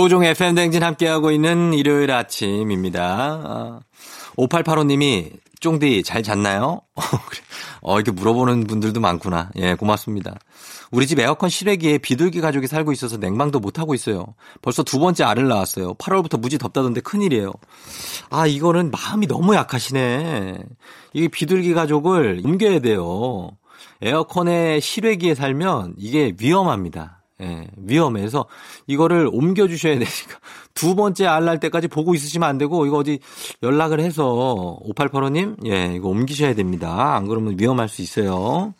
조우종의 0.00 0.30
FM댕진 0.30 0.82
함께하고 0.82 1.30
있는 1.30 1.74
일요일 1.74 2.10
아침입니다. 2.10 3.02
아, 3.44 3.80
5885님이 4.38 5.30
쫑디 5.60 6.04
잘 6.04 6.22
잤나요? 6.22 6.80
어, 7.82 7.96
이렇게 7.96 8.10
물어보는 8.10 8.64
분들도 8.64 8.98
많구나. 8.98 9.50
예, 9.56 9.74
고맙습니다. 9.74 10.38
우리 10.90 11.06
집 11.06 11.18
에어컨 11.18 11.50
실외기에 11.50 11.98
비둘기 11.98 12.40
가족이 12.40 12.66
살고 12.66 12.92
있어서 12.92 13.18
냉방도 13.18 13.60
못하고 13.60 13.92
있어요. 13.92 14.34
벌써 14.62 14.82
두 14.82 14.98
번째 14.98 15.24
알을 15.24 15.48
낳았어요. 15.48 15.92
8월부터 15.96 16.40
무지 16.40 16.56
덥다던데 16.56 17.02
큰일이에요. 17.02 17.52
아, 18.30 18.46
이거는 18.46 18.90
마음이 18.90 19.26
너무 19.26 19.54
약하시네. 19.54 20.64
이게 21.12 21.28
비둘기 21.28 21.74
가족을 21.74 22.40
옮겨야 22.42 22.78
돼요. 22.78 23.50
에어컨에 24.00 24.80
실외기에 24.80 25.34
살면 25.34 25.96
이게 25.98 26.32
위험합니다. 26.40 27.19
예, 27.40 27.66
위험해서 27.76 28.46
이거를 28.86 29.28
옮겨주셔야 29.32 29.94
되니까 29.94 30.08
두 30.74 30.94
번째 30.94 31.26
알 31.26 31.44
날 31.44 31.58
때까지 31.58 31.88
보고 31.88 32.14
있으시면 32.14 32.48
안 32.48 32.58
되고 32.58 32.86
이거 32.86 32.98
어디 32.98 33.18
연락을 33.62 34.00
해서 34.00 34.78
5885님, 34.84 35.66
예, 35.66 35.94
이거 35.94 36.08
옮기셔야 36.08 36.54
됩니다. 36.54 37.16
안 37.16 37.26
그러면 37.26 37.56
위험할 37.58 37.88
수 37.88 38.02
있어요. 38.02 38.74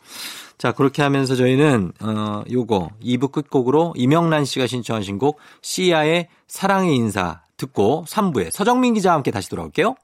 자, 0.57 0.71
그렇게 0.71 1.01
하면서 1.01 1.35
저희는, 1.35 1.91
어, 2.01 2.43
요거, 2.51 2.91
2부 3.03 3.31
끝곡으로 3.31 3.93
이명란 3.97 4.45
씨가 4.45 4.67
신청하신 4.67 5.17
곡, 5.17 5.39
시아의 5.63 6.27
사랑의 6.47 6.95
인사 6.95 7.41
듣고 7.57 8.05
3부에 8.07 8.51
서정민 8.51 8.93
기자와 8.93 9.15
함께 9.15 9.31
다시 9.31 9.49
돌아올게요. 9.49 9.95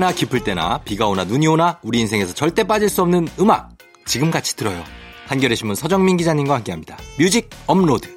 때나 0.00 0.12
기쁠 0.12 0.42
때나 0.42 0.78
비가 0.78 1.08
오나 1.08 1.24
눈이 1.24 1.46
오나 1.46 1.78
우리 1.82 2.00
인생에서 2.00 2.32
절대 2.32 2.64
빠질 2.64 2.88
수 2.88 3.02
없는 3.02 3.28
음악 3.38 3.68
지금 4.06 4.30
같이 4.30 4.56
들어요. 4.56 4.82
한겨레 5.26 5.54
신문 5.54 5.76
서정민 5.76 6.16
기자님과 6.16 6.54
함께합니다. 6.54 6.96
뮤직 7.18 7.50
업로드. 7.66 8.08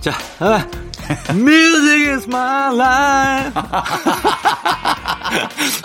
자, 0.00 0.12
아, 0.40 0.66
Music 1.34 2.08
is 2.08 2.26
my 2.26 2.74
life. 2.74 3.52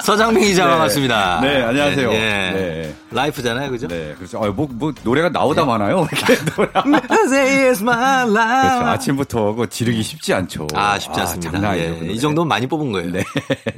서정민 0.07 0.41
기자 0.41 0.63
네. 0.63 0.69
반갑습니다. 0.69 1.41
네, 1.41 1.63
안녕하세요. 1.63 2.13
예. 2.13 2.17
네. 2.17 2.95
life잖아요, 3.11 3.69
그죠? 3.69 3.89
네, 3.89 4.13
그렇죠. 4.15 4.41
아, 4.41 4.47
뭐, 4.51 4.65
뭐, 4.71 4.93
노래가 5.03 5.27
나오다 5.27 5.65
많아요. 5.65 6.07
이렇게 6.09 6.37
노래. 6.45 6.69
그렇죠. 8.69 8.85
아침부터 8.87 9.55
그 9.55 9.67
지르기 9.67 10.01
쉽지 10.01 10.33
않죠. 10.33 10.67
아, 10.75 10.97
쉽지 10.97 11.19
않습니다. 11.19 11.51
장난 11.51 11.71
아니에요. 11.71 11.89
예, 11.95 11.99
그이 11.99 12.07
노래. 12.07 12.19
정도면 12.19 12.47
많이 12.47 12.67
뽑은 12.67 12.93
거예요. 12.93 13.11
네. 13.11 13.23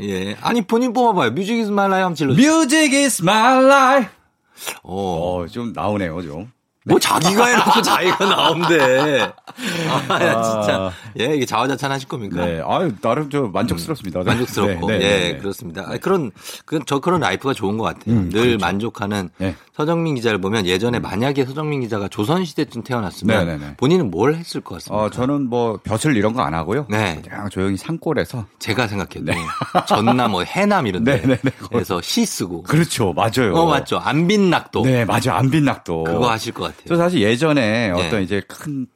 예. 0.02 0.38
아니, 0.42 0.62
본인 0.62 0.94
뽑아봐요. 0.94 1.32
Music 1.32 1.58
is 1.58 1.71
my 1.71 1.82
life 1.82 2.02
한번 2.04 2.13
질러 2.13 2.34
Music 2.36 2.96
is 2.96 3.24
my 3.24 3.63
life. 3.65 4.12
어. 4.84 5.42
어, 5.42 5.48
좀 5.48 5.74
나오네요, 5.74 6.22
좀. 6.22 6.52
뭐 6.86 6.98
자기가 6.98 7.46
해놓고 7.46 7.82
자기가 7.82 8.26
나온대. 8.26 9.22
아, 10.08 10.24
야, 10.24 10.42
진짜. 10.42 10.92
예, 11.20 11.36
이게 11.36 11.46
자화자찬 11.46 11.92
하실 11.92 12.08
겁니까? 12.08 12.46
네. 12.46 12.62
아유, 12.65 12.94
나름 13.02 13.30
좀 13.30 13.52
만족스럽습니다. 13.52 14.22
음, 14.22 14.26
만족스럽고. 14.26 14.88
네, 14.88 14.98
네, 14.98 15.06
예, 15.06 15.10
네, 15.20 15.34
네. 15.34 15.38
그렇습니다. 15.38 15.84
아니, 15.88 16.00
그런, 16.00 16.32
그, 16.65 16.80
저 16.86 17.00
그런 17.00 17.20
life가 17.19 17.54
좋은 17.54 17.78
것 17.78 17.84
같아요. 17.84 18.15
음, 18.15 18.30
늘 18.30 18.42
그렇죠. 18.42 18.58
만족하는 18.65 19.30
네. 19.38 19.56
서정민 19.76 20.15
기자를 20.15 20.39
보면 20.39 20.65
예전에 20.65 21.00
만약에 21.00 21.46
서정민 21.46 21.82
기자가 21.82 22.08
조선시대쯤 22.08 22.84
태어났으면. 22.84 23.76
본인은 23.78 24.10
뭘 24.10 24.36
했을 24.36 24.62
것 24.62 24.76
같습니까? 24.76 25.04
어, 25.06 25.10
저는 25.10 25.50
뭐, 25.50 25.80
벼슬 25.84 26.15
이런 26.15 26.34
거 26.34 26.39
안 26.42 26.54
하고요. 26.54 26.86
네. 26.89 27.22
그냥 27.24 27.50
조용히 27.50 27.76
산골에서. 27.76 28.46
제가 28.60 28.88
생각해도 28.88 29.34
전남, 29.88 30.32
뭐 30.32 30.44
해남 30.44 30.88
이런 30.88 31.04
네, 31.04 31.22
네, 31.22 31.38
네. 31.44 31.52
데에서 31.72 32.02
시 32.02 32.26
쓰고. 32.26 32.63
그렇죠. 32.63 33.12
맞아요. 33.13 33.54
어, 33.54 33.65
맞죠. 33.65 33.98
안빈 33.98 34.50
낙도. 34.50 34.84
네, 34.84 35.04
맞아요. 35.04 35.34
안빈 35.34 35.65
낙도. 35.65 36.06
그거 36.06 36.30
하실 36.32 36.54
것 36.54 36.63
같아요. 36.63 36.68
저 36.88 36.95
사실 36.95 37.21
예전에 37.21 37.88
예. 37.88 37.91
어떤 37.91 38.21
이제 38.23 38.41
큰 38.47 38.88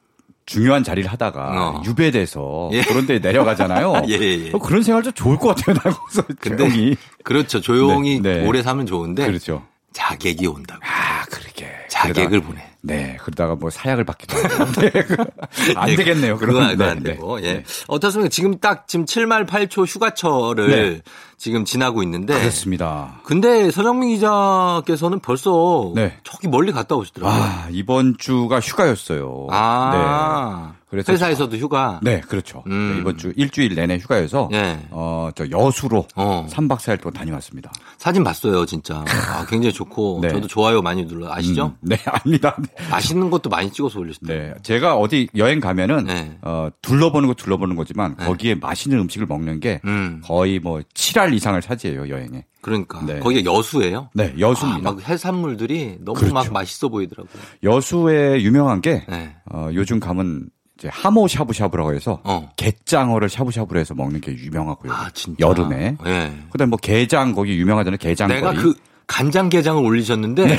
중요한 0.46 0.84
자리를 0.84 1.10
하다가 1.10 1.40
어. 1.78 1.82
유배돼서 1.86 2.68
예. 2.72 2.82
그런 2.82 3.06
데 3.06 3.18
내려가잖아요. 3.18 4.02
예, 4.08 4.12
예, 4.20 4.46
예. 4.46 4.50
어, 4.52 4.58
그런 4.58 4.82
생활 4.82 5.02
좀 5.02 5.12
좋을 5.14 5.38
것 5.38 5.54
같아요. 5.56 5.74
나 5.76 5.82
거기서 5.96 6.22
근데 6.40 6.56
조용히. 6.68 6.96
그렇죠. 7.22 7.60
조용히 7.60 8.20
네, 8.20 8.40
네. 8.40 8.46
오래 8.46 8.62
사면 8.62 8.84
좋은데 8.86 9.26
그렇죠. 9.26 9.64
자객이 9.94 10.46
온다고. 10.46 10.80
아, 10.84 11.24
그러게. 11.30 11.70
자객을 11.88 12.40
그러다가- 12.40 12.46
보내. 12.46 12.70
네, 12.86 13.16
그러다가 13.22 13.54
뭐 13.54 13.70
사약을 13.70 14.04
받기도 14.04 14.36
하고. 14.36 14.72
네, 14.82 14.90
그- 14.90 15.16
안 15.76 15.88
예, 15.88 15.96
되겠네요. 15.96 16.36
그건 16.36 16.54
그러면. 16.54 16.70
그건 16.72 16.88
안 16.90 16.98
네, 17.02 17.12
되고. 17.14 17.40
네. 17.40 17.46
예. 17.48 17.52
네. 17.54 17.64
어떻습니까? 17.86 18.28
지금 18.28 18.58
딱 18.58 18.86
지금 18.88 19.06
7말 19.06 19.46
8초 19.48 19.86
휴가철을 19.86 20.68
네. 20.68 21.00
지금 21.36 21.64
지나고 21.64 22.02
있는데 22.02 22.38
그렇습니다. 22.38 23.20
근데 23.24 23.70
서정민 23.70 24.10
기자께서는 24.10 25.20
벌써 25.20 25.92
네. 25.94 26.18
저기 26.24 26.48
멀리 26.48 26.72
갔다 26.72 26.96
오시더라고요. 26.96 27.42
아, 27.42 27.68
이번 27.70 28.16
주가 28.18 28.60
휴가였어요. 28.60 29.48
아. 29.50 30.72
네. 30.72 30.84
그래서 30.94 31.12
회사에서도 31.12 31.56
휴가. 31.56 31.98
네, 32.04 32.20
그렇죠. 32.20 32.62
음. 32.68 32.92
네, 32.94 33.00
이번 33.00 33.18
주 33.18 33.32
일주일 33.34 33.74
내내 33.74 33.98
휴가여서 33.98 34.48
네. 34.52 34.86
어, 34.90 35.30
저 35.34 35.44
여수로 35.50 36.06
어. 36.14 36.46
3박 36.48 36.76
4일 36.76 37.00
동안 37.00 37.14
다녀왔습니다. 37.14 37.72
사진 37.98 38.22
봤어요, 38.22 38.64
진짜. 38.64 39.04
아, 39.28 39.44
굉장히 39.48 39.72
좋고 39.72 40.20
네. 40.22 40.28
저도 40.28 40.46
좋아요 40.46 40.82
많이 40.82 41.04
눌러. 41.04 41.32
아시죠? 41.32 41.66
음, 41.66 41.76
네, 41.80 41.98
압니다. 42.06 42.54
네. 42.60 42.88
맛있는 42.90 43.28
것도 43.28 43.50
많이 43.50 43.72
찍어서 43.72 43.98
올리시더라고요. 43.98 44.48
네, 44.50 44.54
제가 44.62 44.94
어디 44.94 45.26
여행 45.36 45.58
가면은 45.58 46.04
네. 46.04 46.38
어, 46.42 46.68
둘러보는 46.80 47.26
거 47.26 47.34
둘러보는 47.34 47.74
거지만 47.74 48.14
네. 48.16 48.26
거기에 48.26 48.54
맛있는 48.54 48.96
음식을 49.00 49.26
먹는 49.26 49.58
게 49.58 49.80
음. 49.84 50.22
거의 50.24 50.60
뭐 50.60 50.80
7할 50.94 51.23
이상을 51.32 51.60
차지해요 51.60 52.08
여행에. 52.08 52.44
그러니까 52.60 53.00
네. 53.04 53.20
거기가 53.20 53.50
여수예요. 53.52 54.10
네, 54.14 54.34
아, 54.36 54.38
여수입니다. 54.38 54.92
막 54.92 55.08
해산물들이 55.08 55.98
너무 56.00 56.18
그렇죠. 56.18 56.34
막 56.34 56.52
맛있어 56.52 56.88
보이더라고요. 56.88 57.42
여수에 57.62 58.42
유명한 58.42 58.80
게 58.80 59.04
네. 59.08 59.36
어, 59.50 59.68
요즘 59.72 60.00
가면 60.00 60.48
이제 60.78 60.88
하모 60.92 61.28
샤브샤브라고 61.28 61.94
해서 61.94 62.20
어. 62.24 62.50
게장어를 62.56 63.28
샤브샤브로 63.28 63.78
해서 63.78 63.94
먹는 63.94 64.20
게 64.20 64.32
유명하고요. 64.32 64.92
아, 64.92 65.08
진짜. 65.14 65.36
여름에. 65.46 65.96
네. 66.02 66.46
그다음 66.50 66.70
뭐 66.70 66.78
게장 66.82 67.32
거기 67.32 67.56
유명하잖아요. 67.58 67.98
게장거리. 67.98 68.40
내가 68.40 68.52
그 68.52 68.74
간장게장을 69.06 69.84
올리셨는데, 69.84 70.58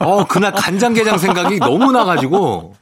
어, 0.00 0.24
그날 0.26 0.52
간장게장 0.52 1.18
생각이 1.18 1.58
너무 1.58 1.90
나가지고, 1.92 2.74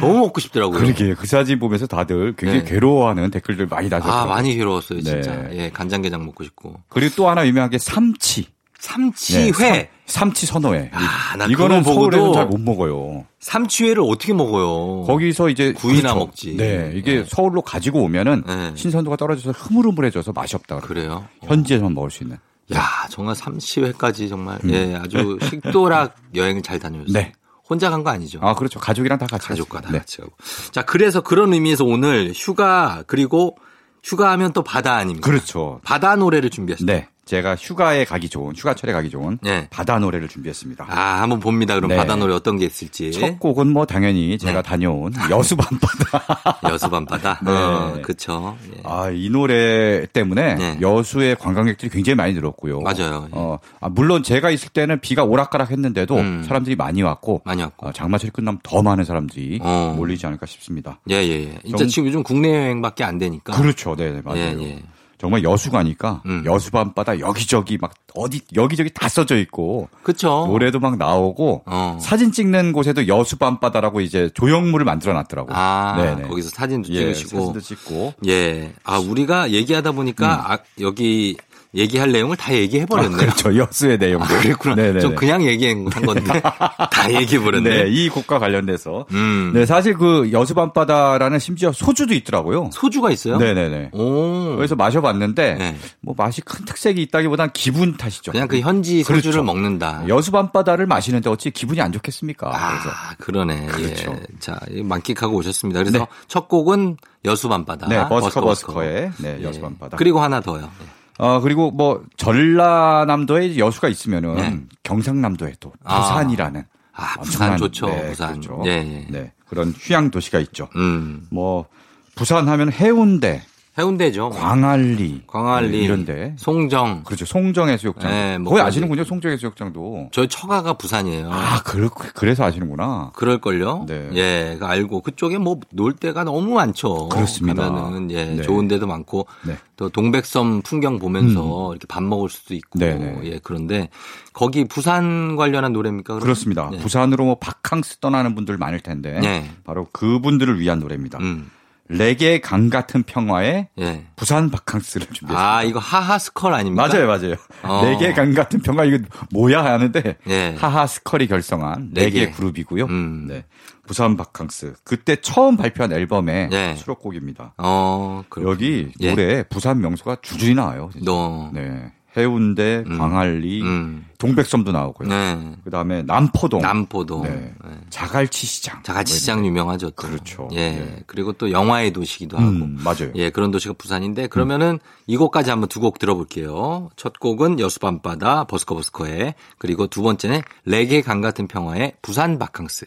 너무 0.00 0.18
먹고 0.20 0.40
싶더라고요. 0.40 0.80
그러게 0.80 1.14
그 1.14 1.26
사진 1.26 1.58
보면서 1.58 1.86
다들 1.86 2.34
굉장히 2.36 2.64
네. 2.64 2.70
괴로워하는 2.70 3.30
댓글들 3.30 3.66
많이 3.66 3.86
아, 3.86 3.90
다셨더라고요. 3.90 4.34
많이 4.34 4.56
괴로웠어요, 4.56 5.02
진짜. 5.02 5.34
네. 5.42 5.48
예, 5.58 5.70
간장게장 5.70 6.24
먹고 6.24 6.44
싶고. 6.44 6.80
그리고 6.88 7.14
또 7.16 7.28
하나 7.28 7.46
유명한 7.46 7.70
게 7.70 7.78
삼치. 7.78 8.46
삼치회. 8.78 9.52
네, 9.52 9.88
삼, 10.04 10.32
치 10.34 10.44
선어회. 10.44 10.90
아, 10.92 11.36
나 11.38 11.46
이거는 11.46 11.82
서울에서 11.82 12.32
잘못 12.34 12.60
먹어요. 12.60 13.24
삼치회를 13.40 14.02
어떻게 14.06 14.34
먹어요? 14.34 15.04
거기서 15.06 15.48
이제 15.48 15.72
구이나 15.72 16.12
그렇죠. 16.12 16.18
먹지. 16.18 16.56
네, 16.56 16.92
이게 16.94 17.20
네. 17.20 17.24
서울로 17.26 17.62
가지고 17.62 18.02
오면은 18.02 18.44
네. 18.46 18.72
신선도가 18.74 19.16
떨어져서 19.16 19.52
흐물흐물해져서 19.52 20.32
맛이 20.32 20.54
없다. 20.56 20.80
그래요? 20.80 21.26
현지에서만 21.44 21.94
먹을 21.94 22.10
수 22.10 22.24
있는. 22.24 22.36
야, 22.72 23.06
정말 23.10 23.34
삼치회까지 23.34 24.28
정말, 24.28 24.58
예, 24.70 24.94
아주 24.96 25.38
식도락 25.42 26.16
여행을 26.34 26.62
잘 26.62 26.78
다녀오셨어요. 26.78 27.12
음. 27.12 27.12
네. 27.12 27.32
혼자 27.68 27.90
간 27.90 28.04
거 28.04 28.10
아니죠? 28.10 28.38
아, 28.42 28.54
그렇죠. 28.54 28.78
가족이랑 28.78 29.18
다 29.18 29.26
같이 29.26 29.48
가족과 29.48 29.80
다 29.80 29.88
갔습니다. 29.88 29.92
네. 29.92 29.98
같이 29.98 30.18
가고. 30.18 30.32
자, 30.72 30.82
그래서 30.82 31.20
그런 31.22 31.52
의미에서 31.54 31.84
오늘 31.84 32.32
휴가, 32.34 33.02
그리고 33.06 33.56
휴가하면 34.02 34.52
또 34.52 34.62
바다 34.62 34.94
아닙니까? 34.96 35.28
그렇죠. 35.30 35.80
바다 35.82 36.14
노래를 36.16 36.50
준비했습니다. 36.50 36.92
네. 36.92 37.08
제가 37.24 37.56
휴가에 37.56 38.04
가기 38.04 38.28
좋은, 38.28 38.54
휴가철에 38.54 38.92
가기 38.92 39.08
좋은 39.10 39.38
네. 39.42 39.66
바다 39.70 39.98
노래를 39.98 40.28
준비했습니다. 40.28 40.86
아, 40.88 41.22
한번 41.22 41.40
봅니다. 41.40 41.74
그럼 41.74 41.88
네. 41.88 41.96
바다 41.96 42.16
노래 42.16 42.34
어떤 42.34 42.58
게 42.58 42.66
있을지. 42.66 43.12
첫 43.12 43.38
곡은 43.38 43.68
뭐 43.68 43.86
당연히 43.86 44.36
제가 44.38 44.60
네. 44.60 44.68
다녀온 44.68 45.12
여수 45.30 45.56
밤바다. 45.56 46.58
여수 46.70 46.90
밤바다. 46.90 47.40
네. 47.42 47.50
어, 47.50 47.98
그쵸. 48.02 48.56
예. 48.76 48.80
아, 48.84 49.10
이 49.10 49.30
노래 49.30 50.06
때문에 50.12 50.54
네. 50.56 50.78
여수의 50.80 51.36
관광객들이 51.36 51.90
굉장히 51.90 52.14
많이 52.16 52.34
늘었고요. 52.34 52.80
맞아요. 52.80 53.24
예. 53.28 53.30
어, 53.32 53.58
아, 53.80 53.88
물론 53.88 54.22
제가 54.22 54.50
있을 54.50 54.68
때는 54.70 55.00
비가 55.00 55.24
오락가락 55.24 55.70
했는데도 55.70 56.16
음. 56.16 56.44
사람들이 56.46 56.76
많이 56.76 57.02
왔고 57.02 57.40
많이 57.44 57.62
왔고. 57.62 57.88
어, 57.88 57.92
장마철이 57.92 58.32
끝나면 58.32 58.60
더 58.62 58.82
많은 58.82 59.04
사람들이 59.04 59.60
어. 59.62 59.94
몰리지 59.96 60.26
않을까 60.26 60.44
싶습니다. 60.46 61.00
예, 61.10 61.14
예, 61.16 61.44
예. 61.54 61.58
진짜 61.64 61.78
좀- 61.78 61.88
지금 61.88 62.08
요즘 62.08 62.22
국내 62.22 62.48
여행밖에 62.50 63.02
안 63.04 63.16
되니까. 63.18 63.54
그렇죠. 63.54 63.96
네, 63.96 64.10
네, 64.10 64.20
맞아요. 64.22 64.40
예, 64.60 64.62
예. 64.62 64.82
정말 65.24 65.42
여수 65.42 65.70
가니까 65.70 66.20
음. 66.26 66.42
여수 66.44 66.70
밤바다 66.70 67.18
여기저기 67.18 67.78
막 67.78 67.94
어디 68.14 68.42
여기저기 68.54 68.90
다 68.92 69.08
써져 69.08 69.38
있고 69.38 69.88
그쵸. 70.02 70.44
노래도 70.46 70.80
막 70.80 70.98
나오고 70.98 71.62
어. 71.64 71.96
사진 71.98 72.30
찍는 72.30 72.72
곳에도 72.72 73.08
여수 73.08 73.38
밤바다라고 73.38 74.02
이제 74.02 74.28
조형물을 74.34 74.84
만들어 74.84 75.14
놨더라고요. 75.14 75.56
아, 75.56 75.94
네네. 75.96 76.28
거기서 76.28 76.50
사진도 76.50 76.92
예, 76.92 77.14
찍으시고. 77.14 77.40
사진도 77.40 77.60
찍고. 77.60 78.12
예. 78.26 78.74
아, 78.84 78.98
우리가 78.98 79.52
얘기하다 79.52 79.92
보니까 79.92 80.52
아, 80.52 80.58
여기 80.80 81.38
얘기할 81.76 82.12
내용을 82.12 82.36
다 82.36 82.54
얘기해 82.54 82.86
버렸네요. 82.86 83.16
아, 83.16 83.20
그렇죠. 83.20 83.56
여수의 83.56 83.98
내용도. 83.98 84.32
아, 84.32 84.38
그랬구나. 84.38 84.74
네네네. 84.76 85.00
좀 85.00 85.14
그냥 85.14 85.42
얘기한 85.44 85.84
건데 85.84 86.22
다 86.90 87.12
얘기해 87.12 87.42
버렸네. 87.42 87.84
네, 87.84 87.90
이 87.90 88.08
곡과 88.08 88.38
관련돼서. 88.38 89.06
음. 89.12 89.52
네, 89.54 89.66
사실 89.66 89.94
그 89.94 90.30
여수 90.32 90.54
밤바다라는 90.54 91.38
심지어 91.38 91.72
소주도 91.72 92.14
있더라고요. 92.14 92.70
소주가 92.72 93.10
있어요? 93.10 93.38
네 93.38 93.54
네네. 93.54 93.90
오. 93.92 94.56
그래서 94.56 94.76
마셔 94.76 95.00
봤는데 95.00 95.54
네. 95.54 95.76
뭐 96.00 96.14
맛이 96.16 96.40
큰 96.42 96.64
특색이 96.64 97.02
있다기보단 97.02 97.50
기분 97.52 97.96
탓이죠. 97.96 98.32
그냥 98.32 98.48
그 98.48 98.60
현지 98.60 99.02
소주를 99.02 99.22
그렇죠. 99.22 99.42
먹는다. 99.42 100.04
여수 100.08 100.30
밤바다를 100.30 100.86
마시는데 100.86 101.28
어찌 101.30 101.50
기분이 101.50 101.80
안 101.80 101.92
좋겠습니까? 101.92 102.50
아, 102.54 103.14
그러네. 103.18 103.66
그렇죠. 103.66 104.12
예. 104.12 104.20
자, 104.38 104.58
만끽하고 104.82 105.36
오셨습니다. 105.36 105.80
그래서 105.80 105.98
네. 105.98 106.06
첫 106.28 106.48
곡은 106.48 106.96
여수 107.24 107.48
밤바다. 107.48 107.88
네, 107.88 107.96
버스커 108.08 108.40
버스커. 108.40 108.72
버스커의 108.74 109.10
네, 109.18 109.38
예. 109.40 109.44
여수 109.44 109.60
밤바다. 109.60 109.96
그리고 109.96 110.20
하나 110.20 110.40
더요. 110.40 110.70
예. 110.82 110.86
어 111.18 111.40
그리고 111.40 111.70
뭐 111.70 112.04
전라남도에 112.16 113.56
여수가 113.58 113.88
있으면은 113.88 114.34
네. 114.36 114.60
경상남도에 114.82 115.54
또 115.60 115.72
아. 115.84 116.00
부산이라는 116.00 116.64
아, 116.94 117.14
부산 117.20 117.56
좋죠. 117.56 117.86
네, 117.86 118.08
부산. 118.10 118.40
그렇죠. 118.40 118.62
예, 118.66 118.70
예. 118.70 119.06
네, 119.08 119.32
그런 119.46 119.72
휴양 119.76 120.10
도시가 120.10 120.38
있죠. 120.40 120.68
음. 120.76 121.26
뭐 121.30 121.66
부산 122.14 122.48
하면 122.48 122.72
해운대, 122.72 123.42
해운대죠. 123.76 124.30
광안리, 124.30 125.22
광안리, 125.26 125.70
네, 125.72 125.78
이런데 125.78 126.34
송정. 126.38 127.02
그렇죠. 127.04 127.24
송정 127.24 127.68
해수욕장. 127.70 128.10
네, 128.10 128.38
뭐 128.38 128.50
거의 128.50 128.58
그런 128.60 128.68
아시는군요. 128.68 129.04
송정 129.04 129.32
해수욕장도. 129.32 130.10
저 130.12 130.26
처가가 130.26 130.74
부산이에요. 130.74 131.28
아, 131.32 131.60
그, 131.64 131.88
그래서 132.14 132.44
아시는구나. 132.44 133.10
그럴 133.14 133.40
걸요? 133.40 133.84
네. 133.88 134.10
예, 134.14 134.56
그 134.60 134.64
알고. 134.66 135.00
그쪽에 135.02 135.38
뭐 135.38 135.58
놀 135.72 135.94
데가 135.94 136.22
너무 136.24 136.54
많죠. 136.54 137.08
그렇습니다. 137.08 137.68
가면은, 137.70 138.10
예, 138.12 138.24
네. 138.26 138.42
좋은 138.42 138.68
데도 138.68 138.86
많고, 138.86 139.26
네. 139.44 139.56
또 139.76 139.88
동백섬 139.88 140.62
풍경 140.62 141.00
보면서 141.00 141.70
이렇게 141.72 141.86
밥 141.88 142.02
먹을 142.04 142.28
수도 142.28 142.54
있고, 142.54 142.78
네, 142.78 142.94
네. 142.94 143.20
예, 143.24 143.40
그런데 143.42 143.88
거기 144.32 144.64
부산 144.66 145.34
관련한 145.36 145.72
노래입니까? 145.72 146.14
그럼? 146.14 146.20
그렇습니다. 146.22 146.68
네. 146.70 146.78
부산으로 146.78 147.24
뭐 147.24 147.34
바캉스 147.36 147.98
떠나는 147.98 148.36
분들 148.36 148.56
많을 148.56 148.78
텐데 148.80 149.18
네. 149.20 149.50
바로 149.64 149.88
그분들을 149.92 150.60
위한 150.60 150.78
노래입니다. 150.78 151.18
음, 151.18 151.50
레게 151.88 152.40
강 152.40 152.70
같은 152.70 153.02
평화에 153.02 153.68
예. 153.78 154.06
부산 154.16 154.50
바캉스를 154.50 155.06
준비했습니다. 155.08 155.56
아, 155.56 155.62
이거 155.62 155.78
하하 155.78 156.18
스컬 156.18 156.54
아닙니까? 156.54 156.86
맞아요, 156.88 157.06
맞아요. 157.06 157.34
어. 157.62 157.84
레게 157.84 158.12
강 158.14 158.32
같은 158.32 158.60
평화 158.60 158.84
이거 158.84 158.98
뭐야 159.32 159.62
하는데 159.64 160.16
예. 160.28 160.54
하하 160.58 160.86
스컬이 160.86 161.26
결성한 161.26 161.90
레게, 161.94 162.20
레게. 162.20 162.32
그룹이고요. 162.32 162.84
음. 162.86 163.26
네. 163.28 163.44
부산 163.86 164.16
바캉스 164.16 164.74
그때 164.84 165.16
처음 165.16 165.56
발표한 165.58 165.92
앨범의 165.92 166.48
네. 166.48 166.74
수록곡입니다. 166.76 167.54
어, 167.58 168.24
여기 168.42 168.90
예. 169.00 169.10
노래 169.10 169.42
부산 169.42 169.80
명소가 169.80 170.16
줄줄이 170.22 170.54
나와요. 170.54 170.90
너. 171.04 171.50
네. 171.52 171.92
해운대, 172.16 172.84
광안리, 172.96 173.62
음. 173.62 174.06
동백섬도 174.18 174.72
나오고요. 174.72 175.08
네. 175.08 175.56
그다음에 175.64 176.02
남포동, 176.02 176.62
남포동. 176.62 177.22
네. 177.24 177.52
네. 177.64 177.70
자갈치 177.90 178.46
시장. 178.46 178.82
자갈치 178.82 179.12
뭐 179.12 179.18
시장 179.18 179.44
유명하죠. 179.44 179.90
또. 179.90 179.94
그렇죠. 179.96 180.48
예. 180.52 180.70
네. 180.70 181.02
그리고 181.06 181.32
또 181.32 181.50
영화의 181.50 181.92
도시기도 181.92 182.38
하고. 182.38 182.48
음, 182.48 182.78
맞아요. 182.84 183.10
예, 183.16 183.30
그런 183.30 183.50
도시가 183.50 183.74
부산인데 183.74 184.28
그러면은 184.28 184.78
이 185.06 185.16
곡까지 185.16 185.50
한번 185.50 185.68
두 185.68 185.80
곡 185.80 185.98
들어볼게요. 185.98 186.88
첫 186.96 187.18
곡은 187.20 187.60
여수 187.60 187.80
밤바다 187.80 188.44
버스커 188.44 188.74
버스커의 188.76 189.34
그리고 189.58 189.86
두 189.88 190.00
번째는 190.02 190.40
레게 190.64 191.02
강 191.02 191.20
같은 191.20 191.46
평화의 191.48 191.94
부산 192.00 192.38
바캉스. 192.38 192.86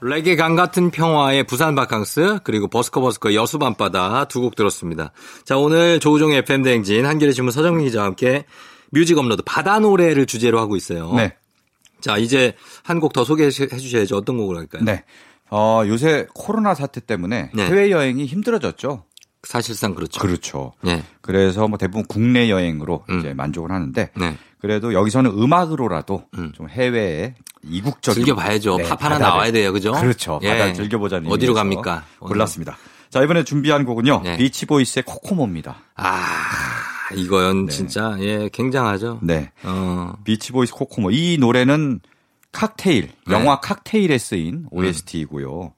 레게 0.00 0.36
강 0.36 0.54
같은 0.54 0.90
평화의 0.90 1.44
부산 1.44 1.74
바캉스 1.74 2.40
그리고 2.44 2.68
버스커 2.68 3.00
버스커 3.00 3.34
여수 3.34 3.58
밤바다 3.58 4.26
두 4.26 4.40
곡 4.40 4.54
들었습니다. 4.54 5.12
자 5.44 5.56
오늘 5.58 5.98
조우종의 5.98 6.38
FM 6.38 6.62
대행진 6.62 7.04
한겨레 7.04 7.32
신문 7.32 7.50
서정민 7.50 7.86
기자와 7.86 8.06
함께 8.06 8.44
뮤직 8.90 9.18
업로드 9.18 9.42
바다 9.44 9.80
노래를 9.80 10.26
주제로 10.26 10.60
하고 10.60 10.76
있어요. 10.76 11.12
네. 11.14 11.34
자 12.00 12.16
이제 12.16 12.54
한 12.84 13.00
곡 13.00 13.12
더 13.12 13.24
소개해 13.24 13.50
주셔야죠. 13.50 14.16
어떤 14.16 14.36
곡을 14.38 14.56
할까요? 14.56 14.82
네. 14.84 15.04
어, 15.50 15.82
요새 15.86 16.26
코로나 16.34 16.74
사태 16.74 17.00
때문에 17.00 17.50
네. 17.54 17.66
해외 17.66 17.90
여행이 17.90 18.26
힘들어졌죠. 18.26 19.04
사실상 19.42 19.94
그렇죠. 19.94 20.20
그렇죠. 20.20 20.72
네. 20.82 21.02
그래서 21.20 21.68
뭐 21.68 21.78
대부분 21.78 22.04
국내 22.06 22.50
여행으로 22.50 23.04
음. 23.08 23.20
이제 23.20 23.34
만족을 23.34 23.70
하는데 23.70 24.10
네. 24.16 24.36
그래도 24.60 24.92
여기서는 24.92 25.30
음악으로라도 25.30 26.24
음. 26.36 26.52
좀 26.54 26.68
해외에 26.68 27.34
이국적인 27.62 28.24
즐겨봐야죠. 28.24 28.76
네, 28.78 28.88
팝 28.88 29.02
하나 29.02 29.18
나와야 29.18 29.52
돼요. 29.52 29.72
그죠? 29.72 29.92
그렇죠. 29.92 30.40
예. 30.42 30.50
바다를 30.50 30.74
즐겨보자는 30.74 31.30
어디로 31.30 31.54
갑니까? 31.54 32.04
골랐습니다. 32.18 32.76
자 33.10 33.22
이번에 33.22 33.44
준비한 33.44 33.84
곡은요. 33.84 34.20
네. 34.22 34.36
비치보이스의 34.36 35.04
코코모입니다. 35.06 35.76
아, 35.96 36.14
이건 37.14 37.66
네. 37.66 37.72
진짜 37.72 38.16
예 38.20 38.50
굉장하죠. 38.52 39.20
네. 39.22 39.50
어, 39.64 40.14
비치보이스 40.24 40.74
코코모 40.74 41.10
이 41.10 41.38
노래는 41.40 42.00
칵테일 42.52 43.10
네. 43.26 43.34
영화 43.34 43.60
칵테일에 43.60 44.18
쓰인 44.18 44.66
OST이고요. 44.70 45.72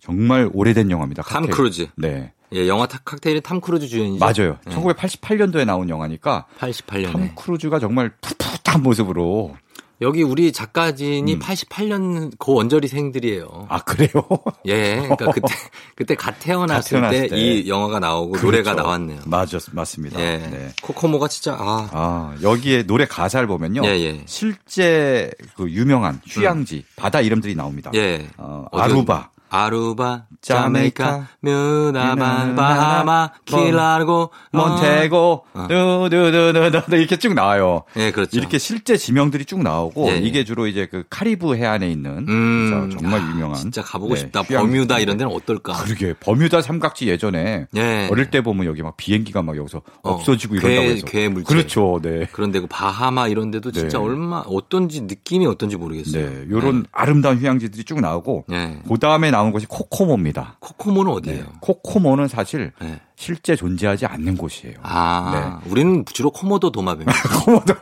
정말 0.00 0.50
오래된 0.52 0.90
영화입니다. 0.90 1.22
탐 1.22 1.42
칵테일. 1.42 1.56
크루즈. 1.56 1.86
네. 1.96 2.32
예, 2.52 2.68
영화 2.68 2.86
타- 2.86 2.98
칵테일의 3.04 3.42
탐 3.42 3.60
크루즈 3.60 3.88
주연이죠. 3.88 4.24
맞아요. 4.24 4.58
네. 4.66 4.74
1988년도에 4.76 5.64
나온 5.64 5.88
영화니까 5.88 6.46
88년에. 6.58 7.12
탐 7.12 7.34
크루즈가 7.34 7.78
정말 7.80 8.12
풋풋한 8.20 8.82
모습으로 8.82 9.56
여기 10.02 10.22
우리 10.22 10.52
작가진이 10.52 11.34
음. 11.34 11.38
88년 11.38 12.38
고 12.38 12.52
언저리생들이에요. 12.54 13.66
아 13.70 13.78
그래요? 13.82 14.10
예, 14.66 14.96
그러니까 15.00 15.30
그때 15.32 15.54
그때 15.94 16.14
갓 16.14 16.34
태어났을 16.38 17.00
때 17.10 17.28
때. 17.28 17.36
이 17.36 17.66
영화가 17.66 17.98
나오고 17.98 18.36
노래가 18.38 18.72
그렇죠. 18.72 18.82
나왔네요. 18.86 19.20
맞았 19.24 19.48
맞습니다. 19.72 20.20
예, 20.20 20.36
네. 20.36 20.68
코코모가 20.82 21.28
진짜 21.28 21.54
아, 21.58 21.88
아 21.92 22.36
여기에 22.42 22.82
노래 22.82 23.06
가사를 23.06 23.46
보면요, 23.46 23.86
예, 23.86 23.90
예. 24.00 24.22
실제 24.26 25.30
그 25.56 25.70
유명한 25.70 26.20
휴양지 26.26 26.84
바다 26.96 27.22
이름들이 27.22 27.54
나옵니다. 27.54 27.90
예, 27.94 28.28
어, 28.36 28.66
아루바, 28.72 29.30
아루바, 29.56 30.26
자메이카, 30.42 31.26
뮤나바, 31.40 32.54
바하마, 32.54 33.30
뭐, 33.50 33.60
키 33.64 33.77
라르고, 33.77 34.30
몬테고, 34.52 35.44
어. 35.54 35.66
두두두두두 36.10 36.96
이렇게 36.96 37.16
쭉 37.16 37.34
나와요. 37.34 37.84
예, 37.96 38.10
그렇죠. 38.10 38.36
이렇게 38.38 38.58
실제 38.58 38.96
지명들이 38.96 39.44
쭉 39.46 39.62
나오고 39.62 40.08
예, 40.08 40.12
예. 40.14 40.18
이게 40.18 40.44
주로 40.44 40.66
이제 40.66 40.86
그 40.90 41.04
카리브 41.08 41.56
해안에 41.56 41.88
있는 41.90 42.26
음, 42.28 42.90
정말 42.98 43.20
아, 43.20 43.30
유명한 43.30 43.56
진짜 43.56 43.82
가보고 43.82 44.14
네, 44.14 44.20
싶다. 44.20 44.42
휴양지. 44.42 44.66
버뮤다 44.76 44.98
이런 44.98 45.16
데는 45.16 45.32
어떨까? 45.32 45.72
그러게 45.84 46.14
버뮤다 46.20 46.60
삼각지 46.60 47.08
예전에 47.08 47.66
예. 47.76 48.08
어릴 48.10 48.30
때 48.30 48.42
보면 48.42 48.66
여기 48.66 48.82
막 48.82 48.96
비행기가 48.96 49.42
막 49.42 49.56
여기서 49.56 49.78
어, 50.02 50.10
없어지고 50.12 50.56
괴- 50.56 50.72
이런다고 50.72 50.88
해서 50.96 51.06
괴 51.06 51.28
물체. 51.28 51.46
그렇죠, 51.54 51.98
네. 52.02 52.26
그런데 52.32 52.60
그 52.60 52.66
바하마 52.68 53.28
이런 53.28 53.50
데도 53.50 53.72
진짜 53.72 53.98
네. 53.98 54.04
얼마 54.04 54.42
어떤지 54.46 55.00
느낌이 55.02 55.46
어떤지 55.46 55.76
모르겠어요. 55.76 56.28
네, 56.28 56.44
요런 56.50 56.86
아름다운 56.92 57.38
휴양지들이 57.38 57.84
쭉 57.84 58.00
나오고 58.00 58.44
네. 58.48 58.80
그 58.88 58.98
다음에 58.98 59.30
나온 59.30 59.45
곳이 59.52 59.66
코코모입니다. 59.66 60.56
코코모는 60.60 61.12
어디예요? 61.12 61.42
네. 61.44 61.50
코코모는 61.60 62.28
사실 62.28 62.72
네. 62.80 63.00
실제 63.16 63.56
존재하지 63.56 64.06
않는 64.06 64.36
곳이에요. 64.36 64.76
아, 64.82 65.60
우리는 65.66 66.04
주로 66.12 66.30
코모도 66.30 66.70
도마뱀. 66.70 67.06
코모도 67.44 67.74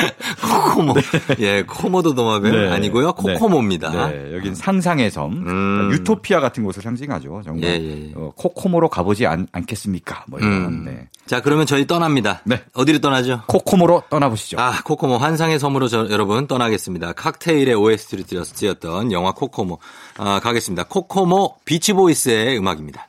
코코모. 0.42 0.94
예, 1.40 1.62
코모도 1.62 2.14
도마뱀 2.14 2.52
네. 2.52 2.68
아니고요. 2.70 3.12
코코모입니다. 3.12 4.08
네, 4.08 4.34
여긴 4.34 4.54
상상의 4.54 5.10
섬, 5.10 5.32
음. 5.32 5.44
그러니까 5.44 5.94
유토피아 5.94 6.40
같은 6.40 6.64
곳을 6.64 6.82
상징하죠. 6.82 7.42
정말 7.44 7.64
예, 7.64 7.74
예, 7.74 8.08
예. 8.08 8.12
어, 8.14 8.32
코코모로 8.36 8.88
가보지 8.88 9.26
않, 9.26 9.46
않겠습니까? 9.52 10.24
뭐 10.28 10.38
이런. 10.38 10.52
음. 10.52 10.84
네. 10.84 11.08
자, 11.26 11.40
그러면 11.40 11.66
저희 11.66 11.86
떠납니다. 11.86 12.40
네. 12.44 12.60
어디로 12.74 12.98
떠나죠? 12.98 13.42
코코모로 13.46 14.04
떠나보시죠. 14.10 14.58
아, 14.58 14.82
코코모 14.82 15.18
환상의 15.18 15.58
섬으로 15.58 15.88
저, 15.88 16.08
여러분 16.10 16.46
떠나겠습니다. 16.46 17.12
칵테일의 17.12 17.74
OST를 17.74 18.44
쓰였던 18.44 19.12
영화 19.12 19.32
코코모 19.32 19.78
아, 20.18 20.40
가겠습니다. 20.40 20.84
코코모 20.84 21.56
비치보이스의 21.64 22.58
음악입니다. 22.58 23.06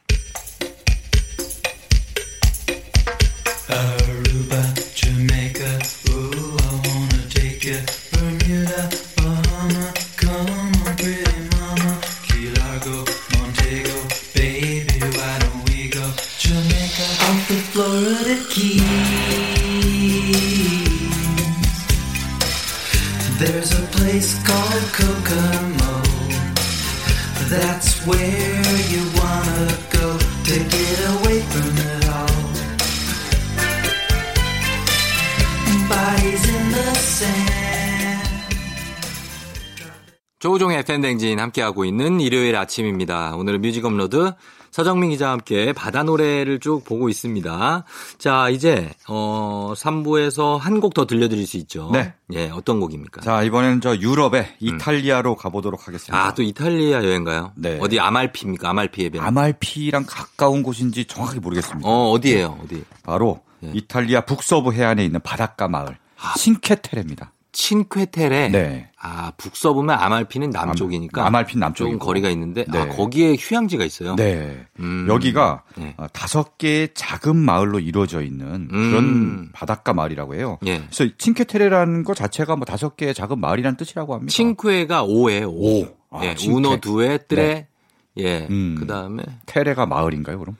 조우종의 40.61 40.77
FM대행진 40.79 41.39
함께하고 41.39 41.85
있는 41.85 42.21
일요일 42.21 42.55
아침입니다. 42.55 43.35
오늘은 43.35 43.61
뮤직 43.61 43.83
업로드 43.83 44.31
서정민 44.69 45.09
기자와 45.09 45.31
함께 45.33 45.73
바다 45.73 46.03
노래를 46.03 46.59
쭉 46.59 46.83
보고 46.85 47.09
있습니다. 47.09 47.83
자, 48.19 48.49
이제, 48.49 48.91
어, 49.07 49.73
3부에서 49.75 50.59
한 50.59 50.79
곡 50.79 50.93
더 50.93 51.05
들려드릴 51.07 51.47
수 51.47 51.57
있죠. 51.57 51.89
네. 51.91 52.13
예, 52.33 52.49
어떤 52.51 52.79
곡입니까? 52.79 53.21
자, 53.21 53.41
이번에는 53.41 53.81
저 53.81 53.95
유럽의 53.97 54.55
이탈리아로 54.59 55.35
가보도록 55.35 55.87
하겠습니다. 55.87 56.25
아, 56.27 56.33
또 56.35 56.43
이탈리아 56.43 57.03
여행가요? 57.03 57.53
네. 57.55 57.79
어디 57.81 57.99
아말피입니까? 57.99 58.69
아말피 58.69 59.05
해변. 59.05 59.25
아말피랑 59.25 60.05
가까운 60.07 60.61
곳인지 60.61 61.05
정확히 61.05 61.39
모르겠습니다. 61.39 61.89
어, 61.89 62.11
어디예요? 62.11 62.59
어디? 62.63 62.83
바로 63.03 63.41
예. 63.63 63.71
이탈리아 63.73 64.21
북서부 64.21 64.73
해안에 64.73 65.03
있는 65.03 65.19
바닷가 65.21 65.67
마을 65.67 65.97
신케테레입니다. 66.37 67.31
친쾌테레. 67.51 68.49
네. 68.49 68.89
아, 68.99 69.31
북서부면 69.35 69.97
아말피는 69.97 70.51
남쪽이니까. 70.51 71.25
아말피는 71.25 71.59
남쪽이고. 71.59 71.95
조금 71.95 72.05
거리가 72.05 72.29
있는데, 72.29 72.65
아, 72.69 72.85
네. 72.85 72.87
거기에 72.87 73.35
휴양지가 73.37 73.83
있어요. 73.83 74.15
네. 74.15 74.65
음. 74.79 75.07
여기가 75.09 75.63
네. 75.75 75.93
어, 75.97 76.07
다섯 76.13 76.57
개의 76.57 76.89
작은 76.93 77.35
마을로 77.35 77.79
이루어져 77.79 78.21
있는 78.21 78.67
그런 78.67 79.03
음. 79.03 79.49
바닷가 79.53 79.93
마을이라고 79.93 80.35
해요. 80.35 80.59
예. 80.65 80.77
그래서 80.79 81.13
친케테레라는 81.17 82.03
것 82.03 82.15
자체가 82.15 82.55
뭐 82.55 82.65
다섯 82.65 82.95
개의 82.95 83.13
작은 83.13 83.39
마을이라는 83.39 83.75
뜻이라고 83.77 84.13
합니다. 84.13 84.31
칭쾌가 84.31 85.03
오예요, 85.03 85.49
오. 85.49 85.81
오. 85.81 85.87
아, 86.11 86.23
예. 86.23 86.35
우노 86.47 86.77
두에 86.79 87.17
뜨레. 87.27 87.67
예. 88.17 88.47
음. 88.49 88.75
그 88.77 88.85
다음에 88.85 89.23
테레가 89.45 89.85
마을인가요, 89.85 90.39
그럼? 90.39 90.57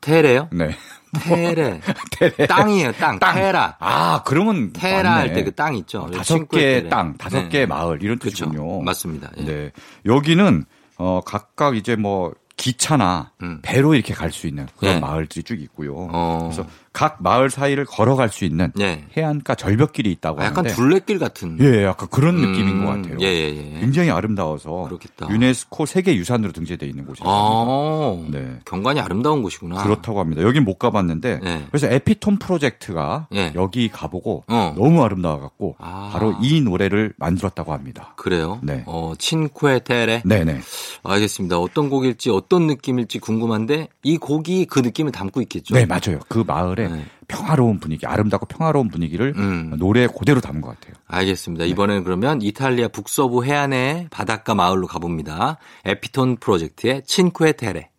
테레요? 0.00 0.48
네. 0.52 0.70
테레. 1.20 1.80
테레. 2.12 2.46
땅이에요, 2.46 2.92
땅. 2.92 3.18
테라. 3.18 3.76
아, 3.78 4.22
그러면 4.24 4.72
테라 4.72 5.14
할. 5.16 5.32
때 5.34 5.44
그 5.44 5.52
땅 5.54 5.74
있죠. 5.76 6.00
어, 6.02 6.10
다섯 6.10 6.24
칭쾌 6.36 6.58
개의 6.58 6.74
테레. 6.80 6.88
땅, 6.88 7.16
다섯 7.16 7.42
네. 7.42 7.48
개의 7.48 7.66
마을 7.66 8.02
이런. 8.02 8.18
뜻이군요. 8.18 8.82
맞습니다. 8.82 9.30
예. 9.38 9.44
네. 9.44 9.72
여기는 10.06 10.64
어 10.98 11.20
각각 11.24 11.76
이제 11.76 11.96
뭐 11.96 12.32
기차나 12.56 13.32
음. 13.42 13.58
배로 13.62 13.94
이렇게 13.94 14.14
갈 14.14 14.30
수 14.30 14.46
있는 14.46 14.66
그런 14.78 14.94
네. 14.94 15.00
마을들이 15.00 15.42
쭉 15.42 15.60
있고요. 15.62 15.94
어. 16.12 16.50
그래서 16.52 16.68
각 16.92 17.18
마을 17.20 17.48
사이를 17.48 17.84
걸어갈 17.86 18.28
수 18.28 18.44
있는 18.44 18.70
네. 18.74 19.04
해안가 19.16 19.54
절벽길이 19.54 20.10
있다고 20.12 20.40
아, 20.42 20.44
약간 20.46 20.58
하는데 20.58 20.74
둘레길 20.74 21.18
같은. 21.18 21.56
예, 21.60 21.84
약간 21.84 22.08
그런 22.10 22.36
음, 22.36 22.52
느낌인 22.52 22.84
것 22.84 22.92
같아요. 22.92 23.16
예, 23.20 23.26
예, 23.26 23.74
예. 23.76 23.80
굉장히 23.80 24.10
아름다워서 24.10 24.84
그렇겠다. 24.88 25.28
유네스코 25.30 25.86
세계 25.86 26.14
유산으로 26.16 26.52
등재되어 26.52 26.88
있는 26.88 27.06
곳이에요. 27.06 27.28
아, 27.28 28.22
네. 28.30 28.58
경관이 28.66 29.00
아름다운 29.00 29.42
곳이구나. 29.42 29.82
그렇다고 29.82 30.20
합니다. 30.20 30.42
여긴 30.42 30.64
못 30.64 30.78
가봤는데 30.78 31.40
네. 31.42 31.64
그래서 31.70 31.86
에피톤 31.88 32.38
프로젝트가 32.38 33.26
예. 33.34 33.52
여기 33.54 33.88
가보고 33.88 34.44
어. 34.48 34.74
너무 34.76 35.02
아름다워 35.02 35.40
갖고 35.40 35.76
아. 35.78 36.10
바로 36.12 36.34
이 36.42 36.60
노래를 36.60 37.14
만들었다고 37.16 37.72
합니다. 37.72 38.12
그래요? 38.16 38.58
네. 38.62 38.82
어, 38.86 39.14
친쾌 39.18 39.78
테레. 39.82 40.22
네네. 40.26 40.60
알겠습니다. 41.04 41.58
어떤 41.58 41.88
곡일지 41.88 42.28
어떤 42.30 42.66
느낌일지 42.66 43.18
궁금한데 43.18 43.88
이 44.02 44.18
곡이 44.18 44.66
그 44.66 44.80
느낌을 44.80 45.12
담고 45.12 45.40
있겠죠. 45.42 45.74
네 45.74 45.86
맞아요. 45.86 46.20
그 46.28 46.44
마을 46.46 46.81
의 46.82 46.90
네. 46.90 47.04
평화로운 47.28 47.80
분위기, 47.80 48.06
아름답고 48.06 48.46
평화로운 48.46 48.88
분위기를 48.88 49.32
음. 49.36 49.74
노래에 49.78 50.06
그대로 50.06 50.40
담은 50.40 50.60
것 50.60 50.68
같아요. 50.68 50.94
알겠습니다. 51.06 51.64
이번에는 51.64 52.04
그러면 52.04 52.42
이탈리아 52.42 52.88
북서부 52.88 53.44
해안의 53.44 54.08
바닷가 54.10 54.54
마을로 54.54 54.86
가봅니다. 54.86 55.58
에피톤 55.84 56.36
프로젝트의 56.36 57.02
친쾌 57.06 57.52
테레. 57.52 57.90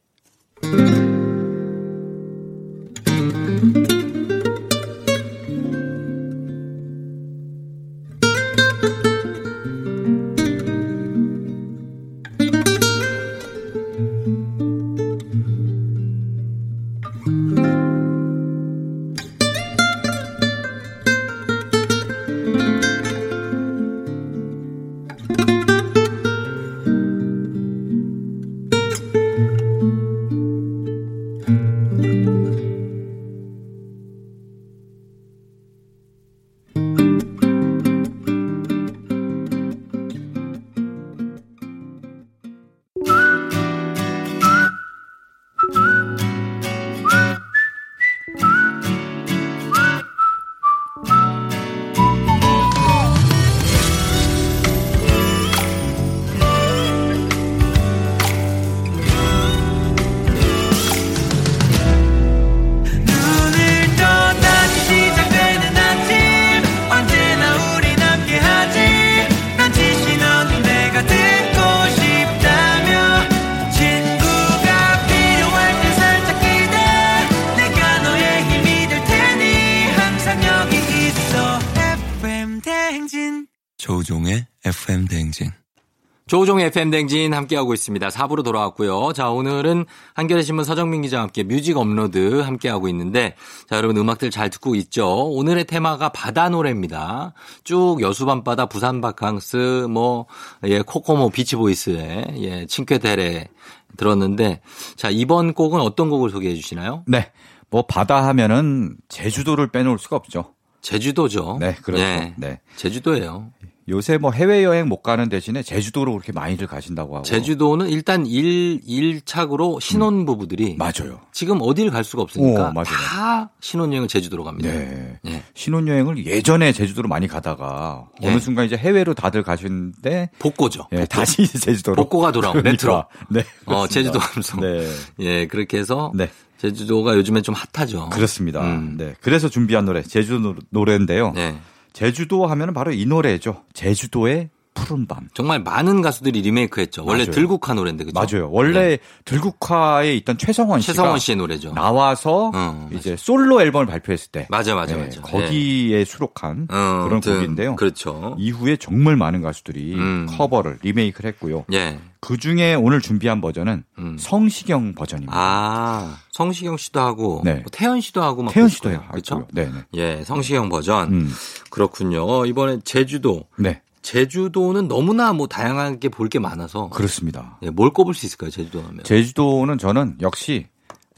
조우종의 86.34 86.66
FM 86.66 86.90
대행진 86.90 87.32
함께하고 87.32 87.76
있습니다. 87.76 88.08
4부로 88.08 88.44
돌아왔고요. 88.44 89.14
자, 89.14 89.30
오늘은 89.30 89.86
한겨레 90.16 90.42
신문 90.42 90.66
서정민 90.66 91.04
기자와 91.04 91.22
함께 91.22 91.44
뮤직 91.44 91.78
업로드 91.78 92.40
함께하고 92.40 92.88
있는데 92.88 93.36
자, 93.70 93.78
여러분 93.78 93.98
음악들 93.98 94.32
잘 94.32 94.50
듣고 94.50 94.74
있죠? 94.74 95.30
오늘의 95.30 95.66
테마가 95.66 96.10
바다 96.10 96.50
노래입니다. 96.50 97.34
쭉 97.64 98.00
여수 98.02 98.26
밤바다, 98.26 98.66
부산 98.66 99.00
바캉스, 99.00 99.86
뭐, 99.92 100.26
예, 100.64 100.82
코코모 100.82 101.30
비치보이스의 101.30 102.34
예, 102.40 102.66
친퀘테레 102.66 103.50
들었는데 103.98 104.62
자, 104.96 105.12
이번 105.12 105.54
곡은 105.54 105.82
어떤 105.82 106.10
곡을 106.10 106.32
소개해 106.32 106.56
주시나요? 106.56 107.04
네. 107.06 107.32
뭐 107.70 107.86
바다 107.86 108.26
하면은 108.30 108.96
제주도를 109.08 109.70
빼놓을 109.70 110.00
수가 110.00 110.16
없죠. 110.16 110.56
제주도죠. 110.82 111.58
네, 111.60 111.76
그렇죠. 111.76 112.04
예, 112.04 112.34
네. 112.38 112.60
제주도예요. 112.76 113.52
요새 113.90 114.18
뭐 114.18 114.32
해외 114.32 114.64
여행 114.64 114.88
못 114.88 115.02
가는 115.04 115.28
대신에 115.28 115.62
제주도로 115.62 116.14
그렇게 116.14 116.32
많이들 116.32 116.68
가신다고 116.68 117.16
하고. 117.16 117.26
제주도는 117.26 117.90
일단 117.90 118.26
일, 118.26 118.80
일착으로 118.86 119.80
신혼 119.82 120.26
부부들이 120.26 120.76
맞아요. 120.78 121.20
지금 121.34 121.58
어디를 121.62 121.92
갈 121.92 122.04
수가 122.04 122.24
없으니까 122.24 122.72
오. 122.76 122.84
다 122.84 123.50
신혼여행을 123.60 124.08
제주도로 124.08 124.44
갑니다. 124.46 124.70
네. 124.70 125.20
예. 125.26 125.44
신혼여행을 125.54 126.26
예전에 126.26 126.72
제주도로 126.72 127.10
많이 127.10 127.28
가다가 127.28 128.08
예. 128.24 128.30
어느 128.30 128.40
순간 128.40 128.66
이제 128.66 128.78
해외로 128.78 129.14
다들 129.14 129.44
가시는데 129.44 130.30
복고죠. 130.40 130.88
예, 130.94 130.98
복고. 130.98 131.08
다시 131.10 131.42
이제 131.42 131.60
제주도로 131.60 131.96
복고가 131.96 132.32
돌아온 132.32 132.62
레트로. 132.64 133.04
네. 133.30 133.42
어, 133.66 133.86
그렇습니다. 133.86 133.88
제주도 133.88 134.20
감성. 134.20 134.62
네. 134.62 134.88
예, 135.20 135.48
그렇게 135.48 135.78
해서 135.78 136.12
네. 136.16 136.30
제주도가 136.58 137.16
요즘엔 137.18 137.44
좀 137.44 137.54
핫하죠. 137.74 138.10
그렇습니다. 138.10 138.62
음. 138.62 138.96
네. 138.98 139.14
그래서 139.20 139.50
준비한 139.50 139.84
노래 139.84 140.02
제주도 140.02 140.40
노- 140.40 140.56
노래인데요. 140.70 141.34
네. 141.36 141.58
제주도 141.94 142.48
하면은 142.48 142.74
바로 142.74 142.92
이 142.92 143.06
노래죠. 143.06 143.64
제주도의 143.74 144.50
푸른 144.74 145.08
밤. 145.08 145.30
정말 145.34 145.60
많은 145.62 146.02
가수들이 146.02 146.42
리메이크했죠. 146.42 147.04
원래 147.06 147.24
맞아요. 147.24 147.32
들국화 147.32 147.74
노래인데 147.74 148.06
그죠? 148.06 148.20
맞아요. 148.20 148.50
원래 148.52 148.98
들국화에 149.26 150.16
있던 150.18 150.38
최성원 150.38 150.82
씨가 150.82 150.94
최성원 150.94 151.20
씨의 151.20 151.36
노래죠. 151.38 151.74
나와서 151.74 152.52
어, 152.54 152.90
이제 152.92 153.16
솔로 153.18 153.62
앨범을 153.62 153.86
발표했을 153.86 154.32
때 154.32 154.48
맞아, 154.50 154.76
맞아, 154.76 154.96
네, 154.96 155.04
맞아. 155.04 155.22
거기에 155.22 156.04
수록한 156.06 156.68
어, 156.72 157.06
그런 157.08 157.22
등, 157.22 157.36
곡인데요. 157.36 157.76
그렇죠. 157.76 158.36
이후에 158.40 158.78
정말 158.78 159.16
많은 159.16 159.42
가수들이 159.42 159.96
음. 159.96 160.28
커버를 160.30 160.80
리메이크를 160.82 161.30
했고요. 161.32 161.66
예. 161.74 162.00
그 162.20 162.38
중에 162.38 162.74
오늘 162.76 163.02
준비한 163.02 163.42
버전은 163.42 163.84
음. 164.00 164.18
성시경 164.18 164.94
버전입니다. 164.96 165.34
아, 165.36 166.18
성시경 166.32 166.78
씨도 166.78 167.00
하고 167.02 167.42
네. 167.44 167.56
뭐 167.56 167.64
태연 167.72 168.00
씨도 168.00 168.24
하고 168.24 168.44
막 168.44 168.54
태연 168.54 168.70
씨도. 168.70 168.90
그렇죠. 168.90 169.08
그렇죠? 169.12 169.48
네, 169.52 169.66
네. 169.66 169.84
예, 169.96 170.24
성시경 170.24 170.70
버전. 170.70 171.12
음. 171.12 171.34
그렇군요. 171.70 172.46
이번에 172.46 172.80
제주도. 172.86 173.44
네. 173.58 173.82
제주도는 174.04 174.88
너무나 174.88 175.34
뭐 175.34 175.48
다양하게 175.48 176.10
볼 176.10 176.30
게 176.30 176.40
많아서 176.40 176.90
그렇습니다. 176.90 177.58
예, 177.64 177.70
뭘 177.70 177.90
꼽을 177.92 178.14
수 178.14 178.26
있을까요? 178.26 178.50
제주도 178.52 178.82
하면. 178.82 179.04
제주도는 179.04 179.78
저는 179.78 180.18
역시 180.22 180.68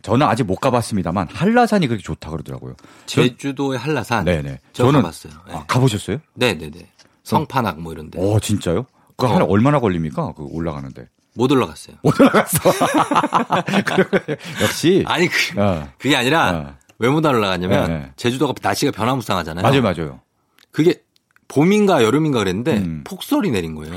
저는 0.02 0.28
아직 0.28 0.44
못 0.44 0.56
가봤습니다만 0.58 1.28
한라산이 1.32 1.88
그렇게 1.88 2.04
좋다 2.04 2.30
그러더라고요. 2.30 2.76
제주도의 3.08 3.80
한라산. 3.80 4.26
네네. 4.26 4.60
저 4.74 4.86
저는 4.86 5.02
가봤어요. 5.02 5.34
예. 5.50 5.54
아, 5.54 5.66
가보셨어요? 5.68 6.20
네네네. 6.36 6.92
성판악 7.24 7.80
뭐 7.82 7.92
이런데. 7.94 8.20
어 8.22 8.40
진짜요? 8.40 8.86
그 9.18 9.26
어. 9.26 9.30
한 9.34 9.42
얼마나 9.42 9.80
걸립니까? 9.80 10.34
그 10.34 10.44
올라가는데. 10.44 11.08
못 11.34 11.52
올라갔어요. 11.52 11.98
못 12.04 12.20
올라갔어. 12.20 12.60
역시. 14.62 15.04
아니 15.08 15.28
그, 15.28 15.60
어. 15.62 15.88
그게 15.98 16.16
아니라 16.16 16.52
어. 16.52 16.74
왜 17.00 17.10
못 17.10 17.26
올라가냐면 17.26 17.88
네, 17.88 17.98
네. 18.00 18.12
제주도가 18.16 18.54
날씨가 18.62 18.92
변화무쌍하잖아요. 18.92 19.64
맞아요, 19.64 19.82
맞아요. 19.82 20.20
그게 20.72 21.02
봄인가 21.48 22.04
여름인가 22.04 22.40
그랬는데 22.40 22.78
음. 22.78 23.04
폭설이 23.06 23.52
내린 23.52 23.76
거예요. 23.76 23.94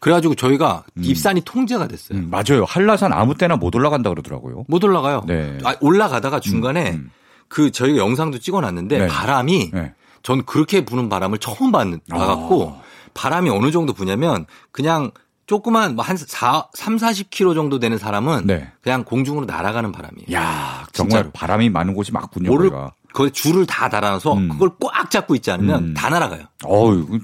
그래가지고 0.00 0.34
저희가 0.34 0.84
입산이 0.96 1.40
통제가 1.40 1.88
됐어요. 1.88 2.18
음, 2.18 2.30
맞아요. 2.30 2.64
한라산 2.64 3.12
아무 3.12 3.34
때나 3.34 3.56
못 3.56 3.74
올라간다 3.74 4.10
그러더라고요. 4.10 4.64
못 4.68 4.84
올라가요. 4.84 5.22
네. 5.26 5.58
아, 5.64 5.74
올라가다가 5.80 6.40
중간에 6.40 6.92
음. 6.92 7.10
그 7.48 7.70
저희가 7.70 7.98
영상도 7.98 8.38
찍어놨는데 8.38 8.98
네. 8.98 9.06
바람이 9.08 9.70
네. 9.72 9.94
전 10.22 10.44
그렇게 10.44 10.84
부는 10.84 11.08
바람을 11.08 11.38
처음 11.38 11.72
봤, 11.72 11.86
봐갖고 12.08 12.76
바람이 13.14 13.50
어느 13.50 13.70
정도 13.70 13.92
부냐면 13.92 14.46
그냥 14.70 15.10
조그만 15.46 15.94
뭐한 15.94 16.16
4, 16.16 16.68
3, 16.72 16.96
40km 16.96 17.54
정도 17.54 17.78
되는 17.78 17.98
사람은 17.98 18.46
네. 18.46 18.72
그냥 18.80 19.04
공중으로 19.04 19.44
날아가는 19.44 19.92
바람이에요. 19.92 20.26
야 20.32 20.86
정말 20.92 21.10
진짜로. 21.10 21.30
바람이 21.32 21.68
많은 21.68 21.94
곳이 21.94 22.12
맞군요. 22.12 22.48
뭐를 22.48 22.70
거의 23.14 23.30
줄을 23.30 23.64
다 23.64 23.88
달아놔서 23.88 24.34
음. 24.34 24.48
그걸 24.50 24.70
꽉 24.80 25.10
잡고 25.10 25.34
있지 25.36 25.50
않으면 25.50 25.84
음. 25.84 25.94
다 25.94 26.10
날아가요. 26.10 26.42
어우, 26.64 27.06
그 27.06 27.20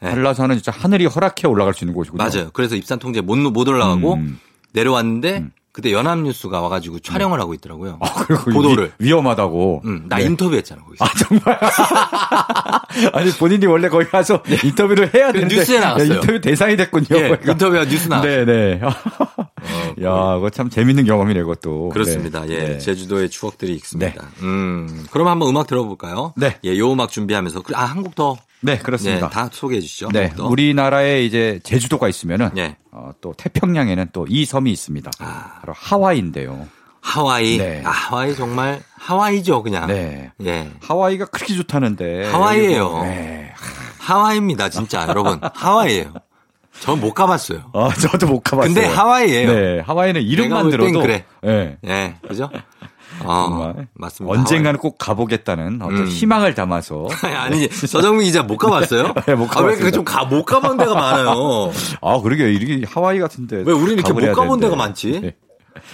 네. 0.00 0.08
한라산은 0.08 0.56
진짜 0.56 0.72
하늘이 0.72 1.04
허락해 1.04 1.46
올라갈 1.46 1.74
수 1.74 1.84
있는 1.84 1.94
곳이군요. 1.94 2.22
맞아요. 2.22 2.50
그래서 2.52 2.76
입산 2.76 2.98
통제 2.98 3.20
못, 3.20 3.36
못 3.36 3.68
올라가고 3.68 4.14
음. 4.14 4.40
내려왔는데 4.72 5.48
그때 5.72 5.90
연합뉴스가 5.90 6.60
와가지고 6.60 6.98
촬영을 6.98 7.40
하고 7.40 7.54
있더라고요. 7.54 7.96
아, 8.02 8.12
그리고 8.26 8.50
보도를. 8.50 8.92
위, 8.98 9.06
위험하다고. 9.06 9.82
음, 9.86 10.04
나 10.06 10.16
네. 10.18 10.24
인터뷰했잖아 10.24 10.82
거기서. 10.82 11.02
아 11.02 11.08
정말. 11.18 11.58
아니 13.14 13.30
본인이 13.32 13.64
원래 13.66 13.88
거기 13.88 14.06
가서 14.06 14.42
인터뷰를 14.62 15.14
해야 15.14 15.28
그 15.28 15.32
되는데 15.34 15.56
뉴스에 15.56 15.80
나갔어요. 15.80 16.10
야, 16.10 16.14
인터뷰 16.16 16.40
대상이 16.42 16.76
됐군요. 16.76 17.06
예, 17.12 17.28
거기가. 17.30 17.52
인터뷰가 17.52 17.84
뉴스 17.86 18.08
나왔어요. 18.08 18.44
네네. 18.44 18.80
야, 20.04 20.34
그거 20.34 20.50
참 20.50 20.68
재밌는 20.68 21.04
경험이네, 21.06 21.40
그것도. 21.40 21.88
그렇습니다. 21.90 22.40
네. 22.44 22.54
예, 22.54 22.58
네. 22.64 22.78
제주도의 22.78 23.30
추억들이 23.30 23.74
있습니다. 23.74 24.22
음, 24.42 25.06
그럼 25.10 25.28
한번 25.28 25.48
음악 25.48 25.66
들어볼까요? 25.66 26.34
네. 26.36 26.58
예, 26.64 26.76
요 26.78 26.92
음악 26.92 27.10
준비하면서 27.10 27.62
그- 27.62 27.74
아한 27.74 28.02
곡 28.02 28.14
더. 28.14 28.36
네, 28.62 28.72
예, 28.72 28.78
그렇습니다. 28.78 29.28
다 29.28 29.48
소개해 29.52 29.80
주시죠. 29.80 30.08
네. 30.12 30.32
우리나라에 30.38 31.24
이제 31.24 31.60
제주도가 31.64 32.08
있으면은 32.08 32.50
예. 32.56 32.76
어, 32.92 33.10
또 33.20 33.34
태평양에는 33.36 34.08
또 34.12 34.24
이 34.28 34.44
섬이 34.44 34.70
있습니다. 34.72 35.10
아. 35.18 35.58
바로 35.60 35.72
하와이인데요. 35.76 36.68
하와이. 37.00 37.58
네. 37.58 37.82
아, 37.84 37.90
하와이 37.90 38.34
정말 38.36 38.80
하와이죠, 38.96 39.62
그냥. 39.64 39.88
네. 39.88 40.30
예. 40.44 40.70
하와이가 40.80 41.26
그렇게 41.26 41.54
좋다는데. 41.54 42.26
하와이예요. 42.30 43.02
네. 43.02 43.52
하와이입니다, 43.98 44.68
진짜 44.68 45.06
여러분. 45.08 45.40
하와이예요. 45.54 46.12
전 46.80 46.98
못 47.00 47.12
가봤어요. 47.12 47.70
아, 47.74 47.90
저도 47.94 48.26
못 48.26 48.40
가봤어요. 48.40 48.72
근데 48.74 48.86
하와이예요. 48.88 49.52
네, 49.52 49.80
하와이는 49.80 50.22
이름만 50.22 50.70
들어도 50.70 51.00
그래. 51.00 51.24
네. 51.42 51.76
예, 51.86 52.14
그죠? 52.26 52.48
어, 53.24 53.46
정말 53.48 53.88
맞습니다. 53.94 54.38
언젠가는 54.38 54.78
꼭 54.80 54.98
가보겠다는 54.98 55.82
어떤 55.82 55.98
음. 55.98 56.06
희망을 56.06 56.54
담아서. 56.54 57.06
아니, 57.36 57.68
서정민 57.68 58.24
기자 58.26 58.42
못 58.42 58.56
가봤어요? 58.56 59.14
네, 59.26 59.34
못 59.34 59.44
아, 59.56 59.60
왜 59.60 59.74
가봤습니다. 59.74 59.90
좀 59.90 60.04
가, 60.04 60.24
못 60.24 60.44
가본 60.44 60.76
데가 60.76 60.94
많아요? 60.94 61.70
아, 62.02 62.20
그러게 62.20 62.52
이렇게 62.52 62.86
하와이 62.88 63.18
같은데 63.18 63.56
왜 63.64 63.72
우리는 63.72 63.94
이렇게 63.98 64.12
못 64.12 64.20
가본 64.20 64.60
되는데. 64.60 64.66
데가 64.66 64.76
많지? 64.76 65.20
네. 65.20 65.34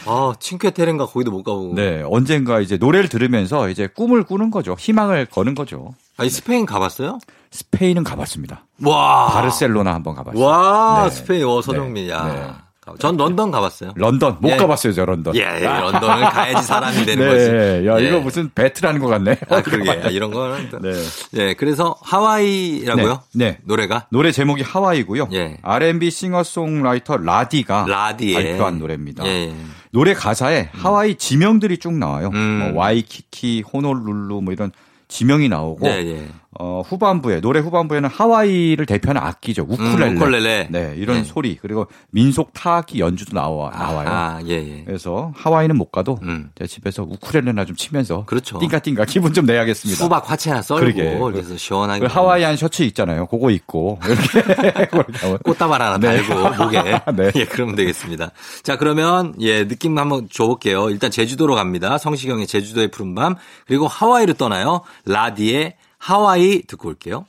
아, 0.07 0.35
친퀘테렌가 0.39 1.07
거기도 1.07 1.31
못 1.31 1.43
가보고. 1.43 1.75
네, 1.75 2.03
언젠가 2.07 2.61
이제 2.61 2.77
노래를 2.77 3.09
들으면서 3.09 3.69
이제 3.69 3.87
꿈을 3.87 4.25
꾸는 4.25 4.51
거죠. 4.51 4.75
희망을 4.79 5.27
거는 5.27 5.55
거죠. 5.55 5.95
아니, 6.17 6.31
스페인 6.31 6.67
가봤어요? 6.67 7.19
스페인은 7.51 8.05
가봤습니다. 8.05 8.67
와. 8.85 9.27
바르셀로나 9.33 9.95
한번 9.95 10.15
가봤어요. 10.15 10.43
와, 10.45 11.05
네. 11.05 11.11
스페인, 11.11 11.45
어, 11.47 11.63
서정민, 11.63 12.07
네. 12.07 12.13
야. 12.13 12.68
네. 12.93 12.99
전 12.99 13.17
런던 13.17 13.51
가봤어요. 13.51 13.93
런던 13.97 14.39
못 14.41 14.51
예. 14.51 14.57
가봤어요, 14.57 14.93
저 14.93 15.05
런던. 15.05 15.35
예, 15.37 15.41
예, 15.41 15.65
런던은 15.65 16.25
가야지 16.31 16.67
사람이 16.67 17.05
되는 17.05 17.25
네, 17.29 17.33
거지. 17.33 17.87
야 17.89 18.01
예. 18.01 18.09
이거 18.09 18.21
무슨 18.21 18.51
배틀하는 18.55 19.01
것 19.01 19.07
같네. 19.09 19.39
아, 19.49 19.63
그러게. 19.63 19.91
아, 19.91 20.09
이런 20.09 20.31
거는. 20.31 20.71
또. 20.71 20.79
네. 20.81 20.93
예, 21.35 21.55
그래서 21.55 21.97
하와이라고요? 22.03 23.23
네, 23.35 23.45
네. 23.45 23.59
노래가? 23.65 24.07
노래 24.11 24.33
제목이 24.33 24.63
하와이고요. 24.63 25.29
예. 25.33 25.57
R&B 25.63 26.11
싱어송라이터 26.11 27.19
라디가 27.19 27.87
라디에. 27.89 28.35
발표한 28.35 28.79
노래입니다. 28.79 29.25
예, 29.27 29.31
예. 29.49 29.55
노래 29.91 30.15
가사에 30.15 30.69
하와이 30.73 31.15
지명들이 31.15 31.79
쭉 31.79 31.95
나와요. 31.95 32.31
음. 32.35 32.73
뭐 32.73 32.83
와이키키, 32.83 33.65
호놀룰루 33.73 34.41
뭐 34.43 34.53
이런 34.53 34.71
지명이 35.09 35.49
나오고 35.49 35.87
예, 35.89 35.93
예. 36.05 36.29
어, 36.61 36.83
후반부에 36.85 37.41
노래 37.41 37.61
후반부에는 37.61 38.09
하와이를 38.09 38.85
대표하는 38.85 39.23
악기죠. 39.23 39.65
우쿨렐레. 39.69 40.11
음, 40.11 40.17
우쿨렐레. 40.17 40.69
네, 40.71 40.95
이런 40.97 41.19
예. 41.19 41.23
소리 41.23 41.57
그리고 41.57 41.87
민속 42.11 42.53
타악기 42.53 42.99
연주도 42.99 43.33
나와 43.33 43.71
나와요. 43.71 44.09
아, 44.09 44.41
예, 44.47 44.55
예. 44.55 44.83
그래서 44.85 45.33
하와이는 45.37 45.77
못 45.77 45.93
가도 45.93 46.19
음. 46.23 46.51
제 46.59 46.67
집에서 46.67 47.05
우쿨렐레나 47.05 47.65
좀 47.65 47.77
치면서 47.77 48.25
그렇죠. 48.25 48.59
띵가띵가 48.59 49.05
기분 49.05 49.33
좀 49.33 49.47
내야겠습니다. 49.47 50.03
수박 50.03 50.29
화채나 50.29 50.63
썰고 50.63 50.81
그러게. 50.81 51.17
그래서 51.19 51.57
시원하게 51.57 52.01
그 52.01 52.13
하와이안 52.13 52.57
셔츠 52.57 52.83
있잖아요. 52.83 53.27
그거 53.27 53.51
입고 53.51 54.01
이렇게 54.05 54.87
꽃다발 55.45 55.81
하나 55.81 55.99
네. 55.99 56.23
달고 56.23 56.65
목에 56.65 56.83
네. 57.15 57.31
예 57.37 57.45
그러면 57.45 57.77
되겠습니다. 57.77 58.33
자 58.65 58.77
그러면 58.77 59.35
예 59.39 59.69
느낌 59.69 59.97
한번 59.97 60.29
줘 60.29 60.49
볼게요. 60.49 60.91
일단 60.91 61.11
제주도로 61.13 61.55
갑니다. 61.55 61.99
성시경의 61.99 62.49
제주도의 62.49 62.89
푸른 62.89 63.15
밤 63.15 63.37
그리고 63.67 63.87
하와이로 63.87 64.35
떠나요. 64.35 64.83
라디의 65.07 65.75
하와이 65.99 66.63
듣고 66.63 66.89
올게요. 66.89 67.27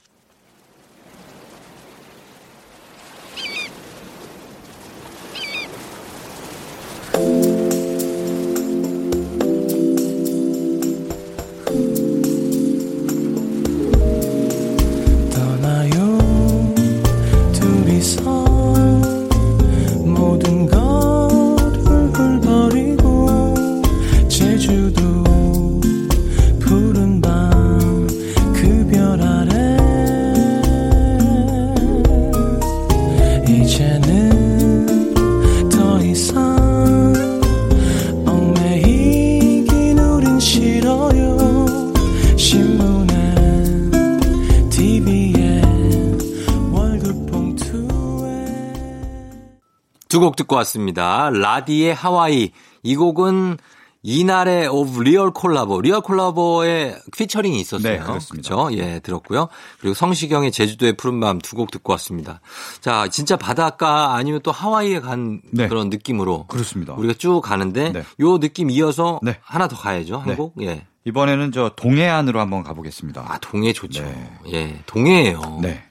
두 50.19 50.25
곡 50.25 50.35
듣고 50.35 50.55
왔습니다. 50.57 51.29
라디의 51.29 51.93
하와이 51.93 52.51
이 52.83 52.95
곡은 52.95 53.57
이날의 54.01 54.67
오브 54.67 55.01
리얼 55.01 55.31
콜라보, 55.31 55.81
리얼 55.81 56.01
콜라보의 56.01 56.97
피처링이 57.17 57.59
있었어요. 57.59 57.93
네, 57.93 57.99
그렇습니다. 57.99 58.55
그렇죠? 58.55 58.77
예, 58.77 58.99
들었고요. 58.99 59.49
그리고 59.79 59.93
성시경의 59.93 60.51
제주도의 60.51 60.93
푸른밤 60.93 61.39
두 61.39 61.55
곡 61.57 61.71
듣고 61.71 61.91
왔습니다. 61.93 62.39
자, 62.81 63.07
진짜 63.09 63.35
바닷가 63.35 64.15
아니면 64.15 64.39
또 64.43 64.51
하와이에 64.51 64.99
간 65.01 65.41
네. 65.51 65.67
그런 65.67 65.89
느낌으로 65.89 66.47
그렇습니다. 66.47 66.93
우리가 66.93 67.13
쭉 67.17 67.41
가는데 67.41 67.91
네. 67.91 68.03
요 68.21 68.39
느낌 68.39 68.69
이어서 68.69 69.19
네. 69.21 69.37
하나 69.41 69.67
더 69.67 69.75
가야죠. 69.75 70.17
네. 70.25 70.33
한곡 70.33 70.55
예. 70.61 70.85
이번에는 71.05 71.51
저 71.51 71.71
동해안으로 71.75 72.39
한번 72.39 72.63
가보겠습니다. 72.63 73.25
아, 73.27 73.37
동해 73.39 73.73
좋죠. 73.73 74.03
네. 74.03 74.31
예, 74.53 74.79
동해예요. 74.85 75.59
네, 75.61 75.83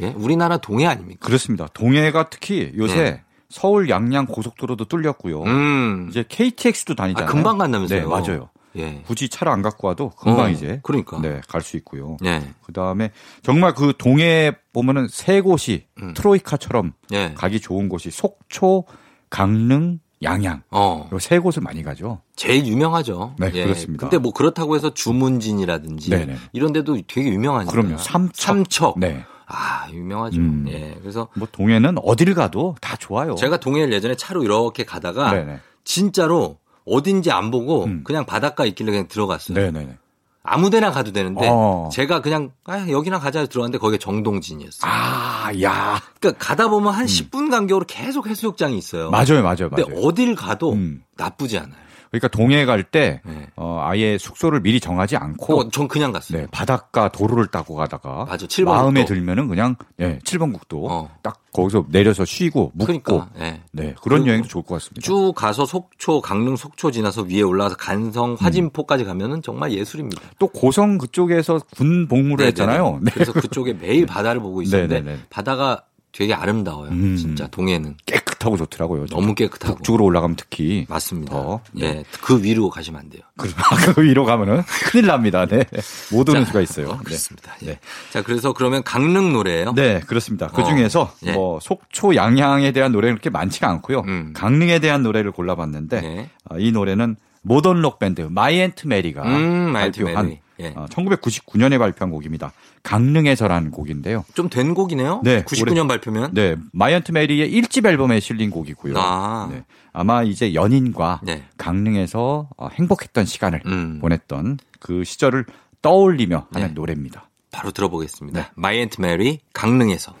예, 0.00 0.14
우리나라 0.16 0.56
동해 0.58 0.86
아닙니까? 0.86 1.26
그렇습니다. 1.26 1.66
동해가 1.74 2.30
특히 2.30 2.72
요새 2.76 2.94
네. 2.94 3.22
서울 3.50 3.90
양양 3.90 4.26
고속도로도 4.26 4.86
뚫렸고요. 4.86 5.42
음. 5.42 6.06
이제 6.08 6.24
KTX도 6.28 6.92
아, 6.92 6.96
다니잖아요. 6.96 7.30
금방 7.30 7.58
간다면서요? 7.58 8.00
네, 8.00 8.06
맞아요. 8.06 8.48
예. 8.76 9.02
굳이 9.04 9.28
차를 9.28 9.50
안 9.52 9.62
갖고 9.62 9.88
와도 9.88 10.10
금방 10.10 10.46
어, 10.46 10.48
이제 10.48 10.78
그러니까. 10.84 11.20
네, 11.20 11.40
갈 11.48 11.60
수 11.60 11.76
있고요. 11.78 12.16
예. 12.24 12.40
그 12.64 12.72
다음에 12.72 13.10
정말 13.42 13.74
그 13.74 13.92
동해 13.98 14.52
보면은 14.72 15.08
세 15.10 15.40
곳이 15.40 15.86
음. 16.00 16.14
트로이카처럼 16.14 16.92
예. 17.12 17.34
가기 17.34 17.58
좋은 17.60 17.88
곳이 17.88 18.12
속초, 18.12 18.84
강릉, 19.28 19.98
양양. 20.22 20.62
어. 20.70 21.08
요세 21.12 21.38
곳을 21.38 21.62
많이 21.62 21.82
가죠. 21.82 22.20
제일 22.36 22.64
유명하죠. 22.66 23.34
네, 23.38 23.50
그렇습니다. 23.50 24.02
근데 24.06 24.18
뭐 24.18 24.32
그렇다고 24.32 24.76
해서 24.76 24.92
주문진이라든지 24.94 26.10
네네. 26.10 26.36
이런 26.52 26.72
데도 26.72 26.96
되게 27.08 27.30
유명하니까. 27.30 27.72
그럼요. 27.72 27.96
삼척. 27.96 28.36
삼척. 28.36 28.98
네. 29.00 29.24
아, 29.52 29.88
유명하죠. 29.90 30.38
음. 30.38 30.66
예. 30.68 30.96
그래서 31.00 31.28
뭐 31.34 31.46
동해는 31.50 31.96
어디를 32.02 32.34
가도 32.34 32.76
다 32.80 32.96
좋아요. 32.96 33.34
제가 33.34 33.58
동해를 33.58 33.92
예전에 33.92 34.14
차로 34.14 34.42
이렇게 34.44 34.84
가다가 34.84 35.32
네네. 35.32 35.60
진짜로 35.84 36.58
어딘지 36.86 37.30
안 37.30 37.50
보고 37.50 37.84
음. 37.84 38.02
그냥 38.04 38.24
바닷가 38.26 38.64
있길래 38.64 38.90
그냥 38.92 39.08
들어갔어요. 39.08 39.58
네네네. 39.58 39.96
아무데나 40.42 40.90
가도 40.90 41.12
되는데 41.12 41.48
어. 41.50 41.90
제가 41.92 42.22
그냥 42.22 42.50
아, 42.64 42.86
여기나 42.88 43.18
가자 43.18 43.44
들어갔는데 43.44 43.78
거기가 43.78 44.00
정동진이었어요. 44.00 44.90
아, 44.90 45.50
야. 45.62 46.00
그러니까 46.18 46.44
가다 46.44 46.68
보면 46.68 46.94
한 46.94 47.04
10분 47.06 47.50
간격으로 47.50 47.84
계속 47.86 48.26
해수욕장이 48.26 48.78
있어요. 48.78 49.10
맞아요, 49.10 49.42
맞아요, 49.42 49.68
맞아요. 49.70 49.86
근데 49.86 50.00
어딜 50.02 50.34
가도 50.34 50.72
음. 50.72 51.02
나쁘지 51.16 51.58
않아요. 51.58 51.89
그러니까 52.10 52.26
동해 52.28 52.64
갈 52.64 52.82
때, 52.82 53.20
네. 53.24 53.46
어, 53.54 53.78
아예 53.82 54.18
숙소를 54.18 54.60
미리 54.60 54.80
정하지 54.80 55.16
않고, 55.16 55.60
어, 55.60 55.68
전 55.68 55.86
그냥 55.86 56.10
갔어요. 56.10 56.40
네, 56.40 56.46
바닷가 56.50 57.08
도로를 57.08 57.46
타고 57.46 57.76
가다가, 57.76 58.24
맞아, 58.28 58.46
7번 58.46 58.64
마음에 58.64 59.00
국도. 59.02 59.14
들면은 59.14 59.46
그냥, 59.48 59.76
네, 59.96 60.18
7번 60.24 60.52
국도, 60.52 60.86
어. 60.90 61.10
딱 61.22 61.38
거기서 61.52 61.86
내려서 61.88 62.24
쉬고, 62.24 62.72
묵고, 62.74 63.00
그러니까 63.00 63.28
예. 63.38 63.60
네, 63.70 63.94
그런 64.02 64.26
여행도 64.26 64.48
좋을 64.48 64.64
것 64.64 64.74
같습니다. 64.74 65.02
쭉 65.04 65.32
가서 65.36 65.64
속초, 65.66 66.20
강릉 66.20 66.56
속초 66.56 66.90
지나서 66.90 67.22
위에 67.22 67.42
올라가서 67.42 67.76
간성, 67.76 68.36
화진포까지 68.40 69.04
가면은 69.04 69.40
정말 69.42 69.72
예술입니다. 69.72 70.20
또 70.40 70.48
고성 70.48 70.98
그쪽에서 70.98 71.60
군 71.76 72.08
복무를 72.08 72.44
네네네. 72.44 72.48
했잖아요. 72.48 72.98
네. 73.02 73.10
그래서 73.14 73.32
그쪽에 73.32 73.74
매일 73.74 74.06
바다를 74.06 74.40
보고 74.40 74.62
있었는데 74.62 75.00
네네네. 75.00 75.20
바다가 75.30 75.84
되게 76.12 76.34
아름다워요. 76.34 76.90
음. 76.90 77.16
진짜 77.16 77.46
동해는 77.46 77.96
깨 78.04 78.19
끗하고 78.40 78.56
좋더라고요. 78.56 79.06
너무 79.06 79.34
깨끗하고 79.34 79.76
북쪽으로 79.76 80.04
올라가면 80.04 80.36
특히. 80.36 80.86
맞습니다. 80.88 81.32
더, 81.32 81.60
네. 81.72 81.86
예, 81.86 82.04
그 82.22 82.42
위로 82.42 82.70
가시면 82.70 83.00
안 83.00 83.10
돼요. 83.10 83.22
그, 83.36 83.48
그 83.94 84.02
위로 84.02 84.24
가면은 84.24 84.62
큰일 84.90 85.06
납니다. 85.06 85.46
네. 85.46 85.64
못 86.10 86.28
오는 86.28 86.40
자, 86.42 86.46
수가 86.46 86.60
있어요. 86.62 86.88
어, 86.88 86.96
네. 86.96 87.04
그렇습니다. 87.04 87.54
예. 87.62 87.66
네. 87.66 87.78
자, 88.10 88.22
그래서 88.22 88.52
그러면 88.52 88.82
강릉 88.82 89.32
노래예요. 89.32 89.74
네, 89.74 90.00
그렇습니다. 90.00 90.48
그 90.48 90.62
어, 90.62 90.64
중에서 90.64 91.12
예. 91.26 91.32
뭐 91.32 91.60
속초 91.60 92.16
양양에 92.16 92.72
대한 92.72 92.92
노래는 92.92 93.16
그렇게 93.16 93.30
많지가 93.30 93.68
않고요. 93.68 94.00
음. 94.00 94.32
강릉에 94.34 94.78
대한 94.80 95.02
노래를 95.02 95.30
골라봤는데 95.30 96.00
네. 96.00 96.30
어, 96.48 96.58
이 96.58 96.72
노래는 96.72 97.16
모던 97.42 97.80
록 97.80 97.98
밴드 97.98 98.22
마이앤트 98.22 98.86
메리가 98.86 99.22
음, 99.22 99.72
마이앤트 99.72 100.02
발표한 100.04 100.26
메리. 100.26 100.40
예. 100.60 100.74
어, 100.76 100.86
1999년에 100.90 101.78
발표한 101.78 102.10
곡입니다. 102.10 102.52
강릉에서라는 102.82 103.70
곡인데요. 103.70 104.24
좀 104.34 104.48
된 104.48 104.74
곡이네요. 104.74 105.20
네, 105.22 105.44
99년 105.44 105.86
발표면. 105.88 106.34
네, 106.34 106.56
마이앤트 106.72 107.12
메리의 107.12 107.52
1집 107.52 107.86
앨범에 107.86 108.20
실린 108.20 108.50
곡이고요. 108.50 108.94
아. 108.96 109.48
네, 109.50 109.64
아마 109.92 110.22
이제 110.22 110.54
연인과 110.54 111.20
네. 111.22 111.44
강릉에서 111.56 112.48
어, 112.56 112.68
행복했던 112.72 113.24
시간을 113.26 113.62
음. 113.66 113.98
보냈던 114.00 114.58
그 114.80 115.04
시절을 115.04 115.46
떠올리며 115.82 116.48
하는 116.52 116.68
네. 116.68 116.74
노래입니다. 116.74 117.28
바로 117.52 117.72
들어보겠습니다. 117.72 118.40
네. 118.40 118.48
마이 118.54 118.78
앤트 118.80 119.00
메리 119.00 119.40
강릉에서. 119.52 120.14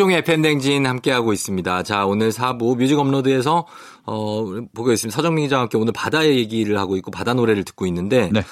조우종의 0.00 0.24
FM대행진 0.24 0.86
함께하고 0.86 1.34
있습니다. 1.34 1.82
자, 1.82 2.06
오늘 2.06 2.30
4부 2.30 2.78
뮤직 2.78 2.98
업로드에서, 2.98 3.66
어, 4.06 4.44
보고 4.74 4.92
있습니다. 4.92 5.14
서정민 5.14 5.44
기자와 5.44 5.62
함께 5.62 5.76
오늘 5.76 5.92
바다 5.92 6.26
얘기를 6.26 6.78
하고 6.78 6.96
있고 6.96 7.10
바다 7.10 7.34
노래를 7.34 7.64
듣고 7.64 7.86
있는데. 7.86 8.30
네. 8.32 8.42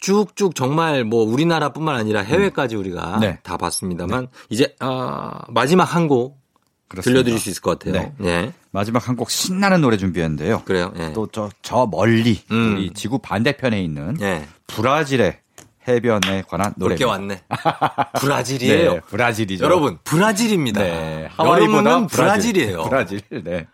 쭉쭉 0.00 0.54
정말 0.54 1.04
뭐 1.04 1.24
우리나라뿐만 1.24 1.96
아니라 1.96 2.20
해외까지 2.20 2.76
우리가 2.76 3.18
네. 3.20 3.38
다 3.42 3.56
봤습니다만 3.56 4.28
이제 4.48 4.74
아, 4.80 5.40
마지막 5.48 5.94
한 5.94 6.08
곡. 6.08 6.38
들려드릴 6.88 7.38
수 7.38 7.50
있을 7.50 7.60
것 7.60 7.78
같아요. 7.78 8.14
네. 8.16 8.28
예. 8.28 8.52
마지막 8.70 9.06
한 9.08 9.16
곡 9.16 9.28
신나는 9.30 9.82
노래 9.82 9.98
준비했는데요. 9.98 10.62
그래요. 10.64 10.90
예. 10.98 11.12
또저 11.12 11.50
저 11.60 11.86
멀리 11.90 12.40
음. 12.50 12.76
우리 12.76 12.90
지구 12.94 13.18
반대편에 13.18 13.82
있는 13.82 14.16
예. 14.22 14.46
브라질의 14.68 15.38
해변에 15.88 16.44
관한 16.48 16.72
노래. 16.76 16.92
올게 16.94 17.04
왔네. 17.04 17.42
브라질이에요. 18.20 18.92
네, 18.94 19.00
브라질이죠. 19.00 19.64
여러분, 19.64 19.98
브라질입니다. 20.04 20.80
네, 20.82 21.28
하와이보다 21.36 21.82
브라질. 22.06 22.06
브라질이에요. 22.16 22.82
브라질. 22.84 23.20
네. 23.44 23.66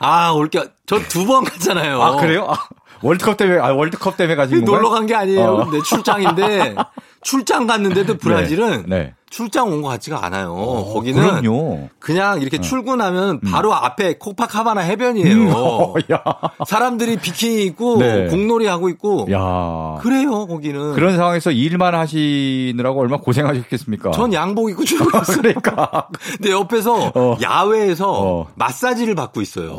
아, 0.00 0.30
올게 0.32 0.64
저 0.86 0.98
두 1.08 1.26
번 1.26 1.44
갔잖아요. 1.44 2.02
아 2.02 2.16
그래요? 2.16 2.46
아, 2.50 2.56
월드컵 3.02 3.36
때문에 3.36 3.58
아 3.60 3.72
월드컵 3.72 4.16
때문에 4.16 4.36
가신 4.36 4.64
건가요? 4.64 4.76
놀러 4.76 4.90
간 4.90 5.06
게 5.06 5.14
아니에요. 5.14 5.42
어. 5.42 5.64
근데 5.64 5.82
출장인데 5.82 6.74
출장 7.22 7.66
갔는데도 7.66 8.16
브라질은 8.18 8.84
네. 8.88 8.96
네. 8.98 9.14
출장 9.30 9.68
온 9.72 9.80
것 9.80 9.88
같지가 9.88 10.26
않아요. 10.26 10.52
어, 10.52 10.92
거기는 10.92 11.22
그럼요. 11.22 11.88
그냥 11.98 12.42
이렇게 12.42 12.60
출근하면 12.60 13.40
바로 13.40 13.72
앞에 13.72 14.18
코파카바나 14.18 14.82
해변이에요. 14.82 15.32
음, 15.34 15.50
어, 15.56 15.94
야. 16.12 16.22
사람들이 16.66 17.16
비키니 17.16 17.64
입고 17.64 17.96
네. 17.98 18.26
공놀이 18.26 18.66
하고 18.66 18.90
있고 18.90 19.26
야. 19.32 19.98
그래요 20.02 20.46
거기는. 20.46 20.92
그런 20.92 21.16
상황에서 21.16 21.50
일만 21.50 21.94
하시느라고 21.94 23.00
얼마 23.00 23.16
나 23.16 23.22
고생하셨겠습니까? 23.22 24.10
전 24.10 24.32
양복 24.34 24.68
입고 24.70 24.84
출근했어요. 24.84 25.38
그러니까. 25.38 26.08
근데 26.36 26.50
옆에서 26.52 27.12
어. 27.14 27.36
야외에서 27.40 28.12
어. 28.12 28.46
마사지를 28.56 29.14
받고 29.14 29.40
있어요. 29.40 29.70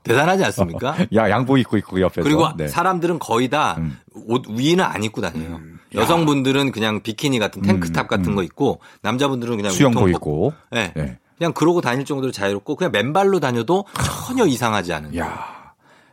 오. 0.00 0.02
대단하지 0.02 0.44
않습니까? 0.44 0.96
야 1.14 1.30
양복 1.30 1.58
입고 1.58 1.76
있고 1.78 2.00
옆에서. 2.00 2.22
그리고 2.22 2.48
네. 2.56 2.68
사람들은 2.68 3.18
거의 3.18 3.48
다 3.48 3.76
음. 3.78 3.98
옷 4.26 4.44
위는 4.48 4.84
안 4.84 5.02
입고 5.04 5.20
다녀요. 5.20 5.60
여성분들은 5.94 6.72
그냥 6.72 7.00
비키니 7.02 7.38
같은 7.38 7.62
탱크탑 7.62 8.08
같은 8.08 8.34
거 8.34 8.42
입고 8.42 8.80
남자분들은 9.02 9.56
그냥 9.56 9.72
수영복 9.72 10.08
입고. 10.10 10.52
네. 10.70 10.92
네. 10.94 11.18
그냥 11.36 11.52
그러고 11.52 11.80
다닐 11.80 12.04
정도로 12.04 12.32
자유롭고 12.32 12.76
그냥 12.76 12.92
맨발로 12.92 13.40
다녀도 13.40 13.84
전혀 14.26 14.46
이상하지 14.46 14.92
않은. 14.92 15.16
야. 15.16 15.58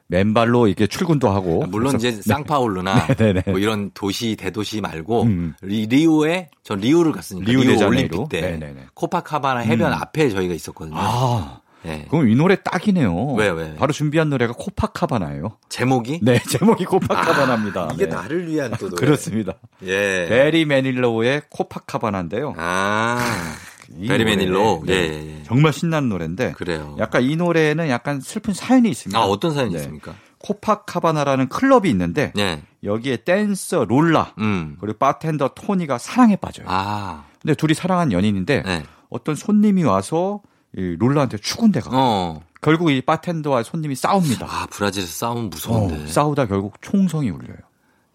맨발로 0.09 0.67
이렇게 0.67 0.87
출근도 0.87 1.29
하고. 1.29 1.65
물론 1.67 1.97
그래서- 1.97 2.07
이제 2.07 2.21
쌍파울루나 2.21 3.07
네, 3.17 3.33
네, 3.33 3.33
네. 3.33 3.43
뭐 3.51 3.59
이런 3.59 3.91
도시 3.93 4.37
대도시 4.37 4.79
말고 4.79 5.23
음. 5.23 5.53
리, 5.61 5.85
리우에 5.85 6.49
전 6.63 6.79
리우를 6.79 7.11
갔으니까 7.11 7.51
리우 7.51 7.61
리우. 7.61 7.85
올림픽 7.85 8.29
때 8.29 8.39
네, 8.41 8.51
네, 8.57 8.73
네. 8.73 8.85
코파카바나 8.93 9.59
해변 9.61 9.91
음. 9.91 9.97
앞에 10.01 10.29
저희가 10.29 10.53
있었거든요. 10.53 10.95
아. 10.97 11.59
네. 11.83 12.05
그럼 12.09 12.29
이 12.29 12.35
노래 12.35 12.55
딱이네요. 12.61 13.33
왜, 13.33 13.49
왜? 13.49 13.75
바로 13.75 13.93
준비한 13.93 14.29
노래가 14.29 14.53
코파카바나예요. 14.57 15.57
제목이 15.69 16.19
네, 16.21 16.39
제목이 16.49 16.85
코파카바나입니다. 16.85 17.91
이게 17.93 18.05
네. 18.07 18.15
나를 18.15 18.47
위한 18.47 18.71
또 18.79 18.89
노래. 18.89 19.05
그렇습니다. 19.05 19.53
예. 19.83 20.25
베리 20.27 20.65
매닐로우의 20.65 21.43
코파카바나인데요. 21.49 22.53
아. 22.57 23.17
이 23.97 24.07
베리 24.07 24.23
노래, 24.23 24.35
매닐로우. 24.35 24.83
네, 24.85 24.93
예, 24.93 24.97
예, 24.97 25.37
예. 25.39 25.43
정말 25.43 25.71
신나는 25.71 26.09
노래인데 26.09 26.51
그래요. 26.53 26.95
약간 26.99 27.23
이 27.23 27.35
노래는 27.37 27.87
약간 27.89 28.19
슬픈 28.19 28.53
사연이 28.53 28.89
있습니다. 28.89 29.17
아, 29.17 29.23
어떤 29.23 29.53
사연이 29.53 29.71
네. 29.73 29.79
있습니까? 29.79 30.13
코파카바나라는 30.39 31.47
클럽이 31.49 31.89
있는데 31.89 32.31
네. 32.35 32.61
여기에 32.83 33.17
댄서 33.17 33.85
롤라 33.85 34.33
음. 34.39 34.75
그리고 34.79 34.97
바텐더 34.97 35.49
토니가 35.55 35.97
사랑에 35.97 36.35
빠져요. 36.35 36.65
아. 36.69 37.23
근데 37.41 37.55
둘이 37.55 37.73
사랑한 37.73 38.11
연인인데 38.11 38.63
네. 38.63 38.83
어떤 39.09 39.35
손님이 39.35 39.83
와서 39.83 40.41
이 40.75 40.95
롤라한테 40.99 41.37
추근대가 41.37 41.89
어. 41.91 42.41
결국 42.61 42.91
이 42.91 43.01
바텐더와 43.01 43.63
손님이 43.63 43.95
싸웁니다. 43.95 44.45
아, 44.49 44.67
브라질에서 44.69 45.11
싸우면 45.11 45.49
무서운데. 45.49 45.95
어, 46.03 46.07
싸우다 46.07 46.47
결국 46.47 46.81
총성이 46.81 47.29
울려요. 47.29 47.57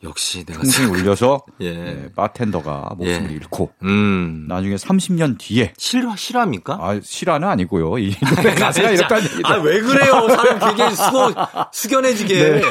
역시 0.04 0.44
내가 0.44 0.60
총성이 0.62 0.88
울려서 0.90 1.42
예. 1.60 1.72
네, 1.72 2.08
바텐더가 2.16 2.94
목숨을 2.98 3.30
예. 3.30 3.34
잃고 3.34 3.70
음. 3.84 4.46
나중에 4.48 4.74
30년 4.74 5.38
뒤에 5.38 5.72
실화 5.78 6.16
실화입니까? 6.16 6.74
아 6.80 6.98
실화는 7.00 7.46
아니고요. 7.46 7.98
이 7.98 8.12
노래 8.36 8.52
가사가 8.52 8.90
이렇다는 8.90 9.22
얘기죠. 9.24 9.42
아, 9.44 9.54
왜 9.58 9.80
그래요? 9.80 10.28
사람 10.28 10.76
되게 10.76 10.90
수고, 10.96 11.28
숙연해지게. 11.72 12.62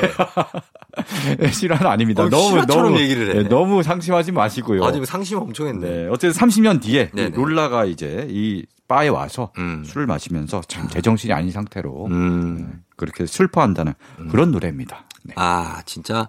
네, 1.40 1.52
실화는 1.54 1.88
아닙니다. 1.88 2.24
어, 2.24 2.30
너무 2.30 2.66
너무 2.66 3.00
얘기를 3.00 3.30
해. 3.30 3.44
네, 3.44 3.50
너무 3.50 3.82
상심하지 3.82 4.34
마시고요. 4.34 4.84
아, 4.84 4.92
지금 4.92 5.06
상심 5.06 5.38
엄청 5.38 5.68
했네. 5.68 5.88
네, 5.90 6.08
어쨌든 6.12 6.32
30년 6.38 6.82
뒤에. 6.82 7.12
롤라가 7.34 7.86
이제 7.86 8.28
이 8.30 8.66
바에 8.92 9.08
와서 9.08 9.54
음. 9.58 9.86
술을 9.86 10.06
마시면서 10.06 10.60
참 10.68 10.90
제정신이 10.90 11.32
아닌 11.32 11.50
상태로 11.50 12.08
음. 12.08 12.84
그렇게 12.98 13.26
슬퍼한다는 13.26 13.94
그런 14.30 14.52
노래입니다. 14.52 15.06
네. 15.24 15.34
아, 15.38 15.82
진짜, 15.86 16.28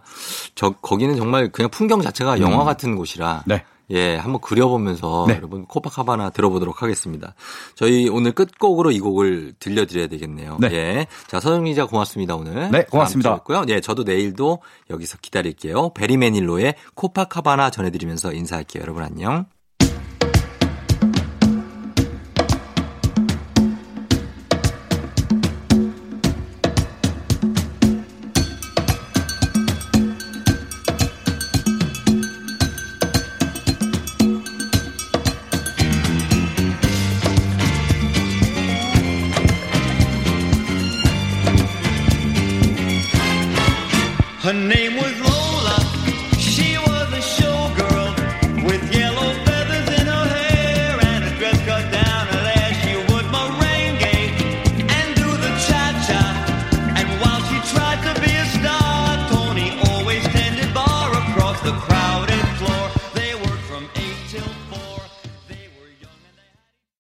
저, 0.54 0.70
거기는 0.70 1.16
정말 1.16 1.50
그냥 1.50 1.70
풍경 1.70 2.00
자체가 2.02 2.38
영화 2.38 2.62
같은 2.62 2.94
곳이라. 2.94 3.42
네. 3.46 3.64
예, 3.90 4.16
한번 4.16 4.40
그려보면서 4.40 5.24
네. 5.26 5.34
여러분 5.34 5.66
코파카바나 5.66 6.30
들어보도록 6.30 6.82
하겠습니다. 6.82 7.34
저희 7.74 8.08
오늘 8.08 8.30
끝곡으로 8.30 8.92
이 8.92 9.00
곡을 9.00 9.54
들려드려야 9.58 10.06
되겠네요. 10.06 10.58
네. 10.60 10.68
예. 10.72 11.06
자, 11.26 11.40
서영 11.40 11.64
기자 11.64 11.84
고맙습니다, 11.86 12.36
오늘. 12.36 12.70
네, 12.70 12.84
고맙습니다. 12.84 13.38
고요 13.38 13.64
예, 13.70 13.80
저도 13.80 14.04
내일도 14.04 14.60
여기서 14.88 15.18
기다릴게요. 15.20 15.90
베리메닐로의 15.94 16.76
코파카바나 16.94 17.70
전해드리면서 17.70 18.32
인사할게요. 18.32 18.82
여러분 18.82 19.02
안녕. 19.02 19.46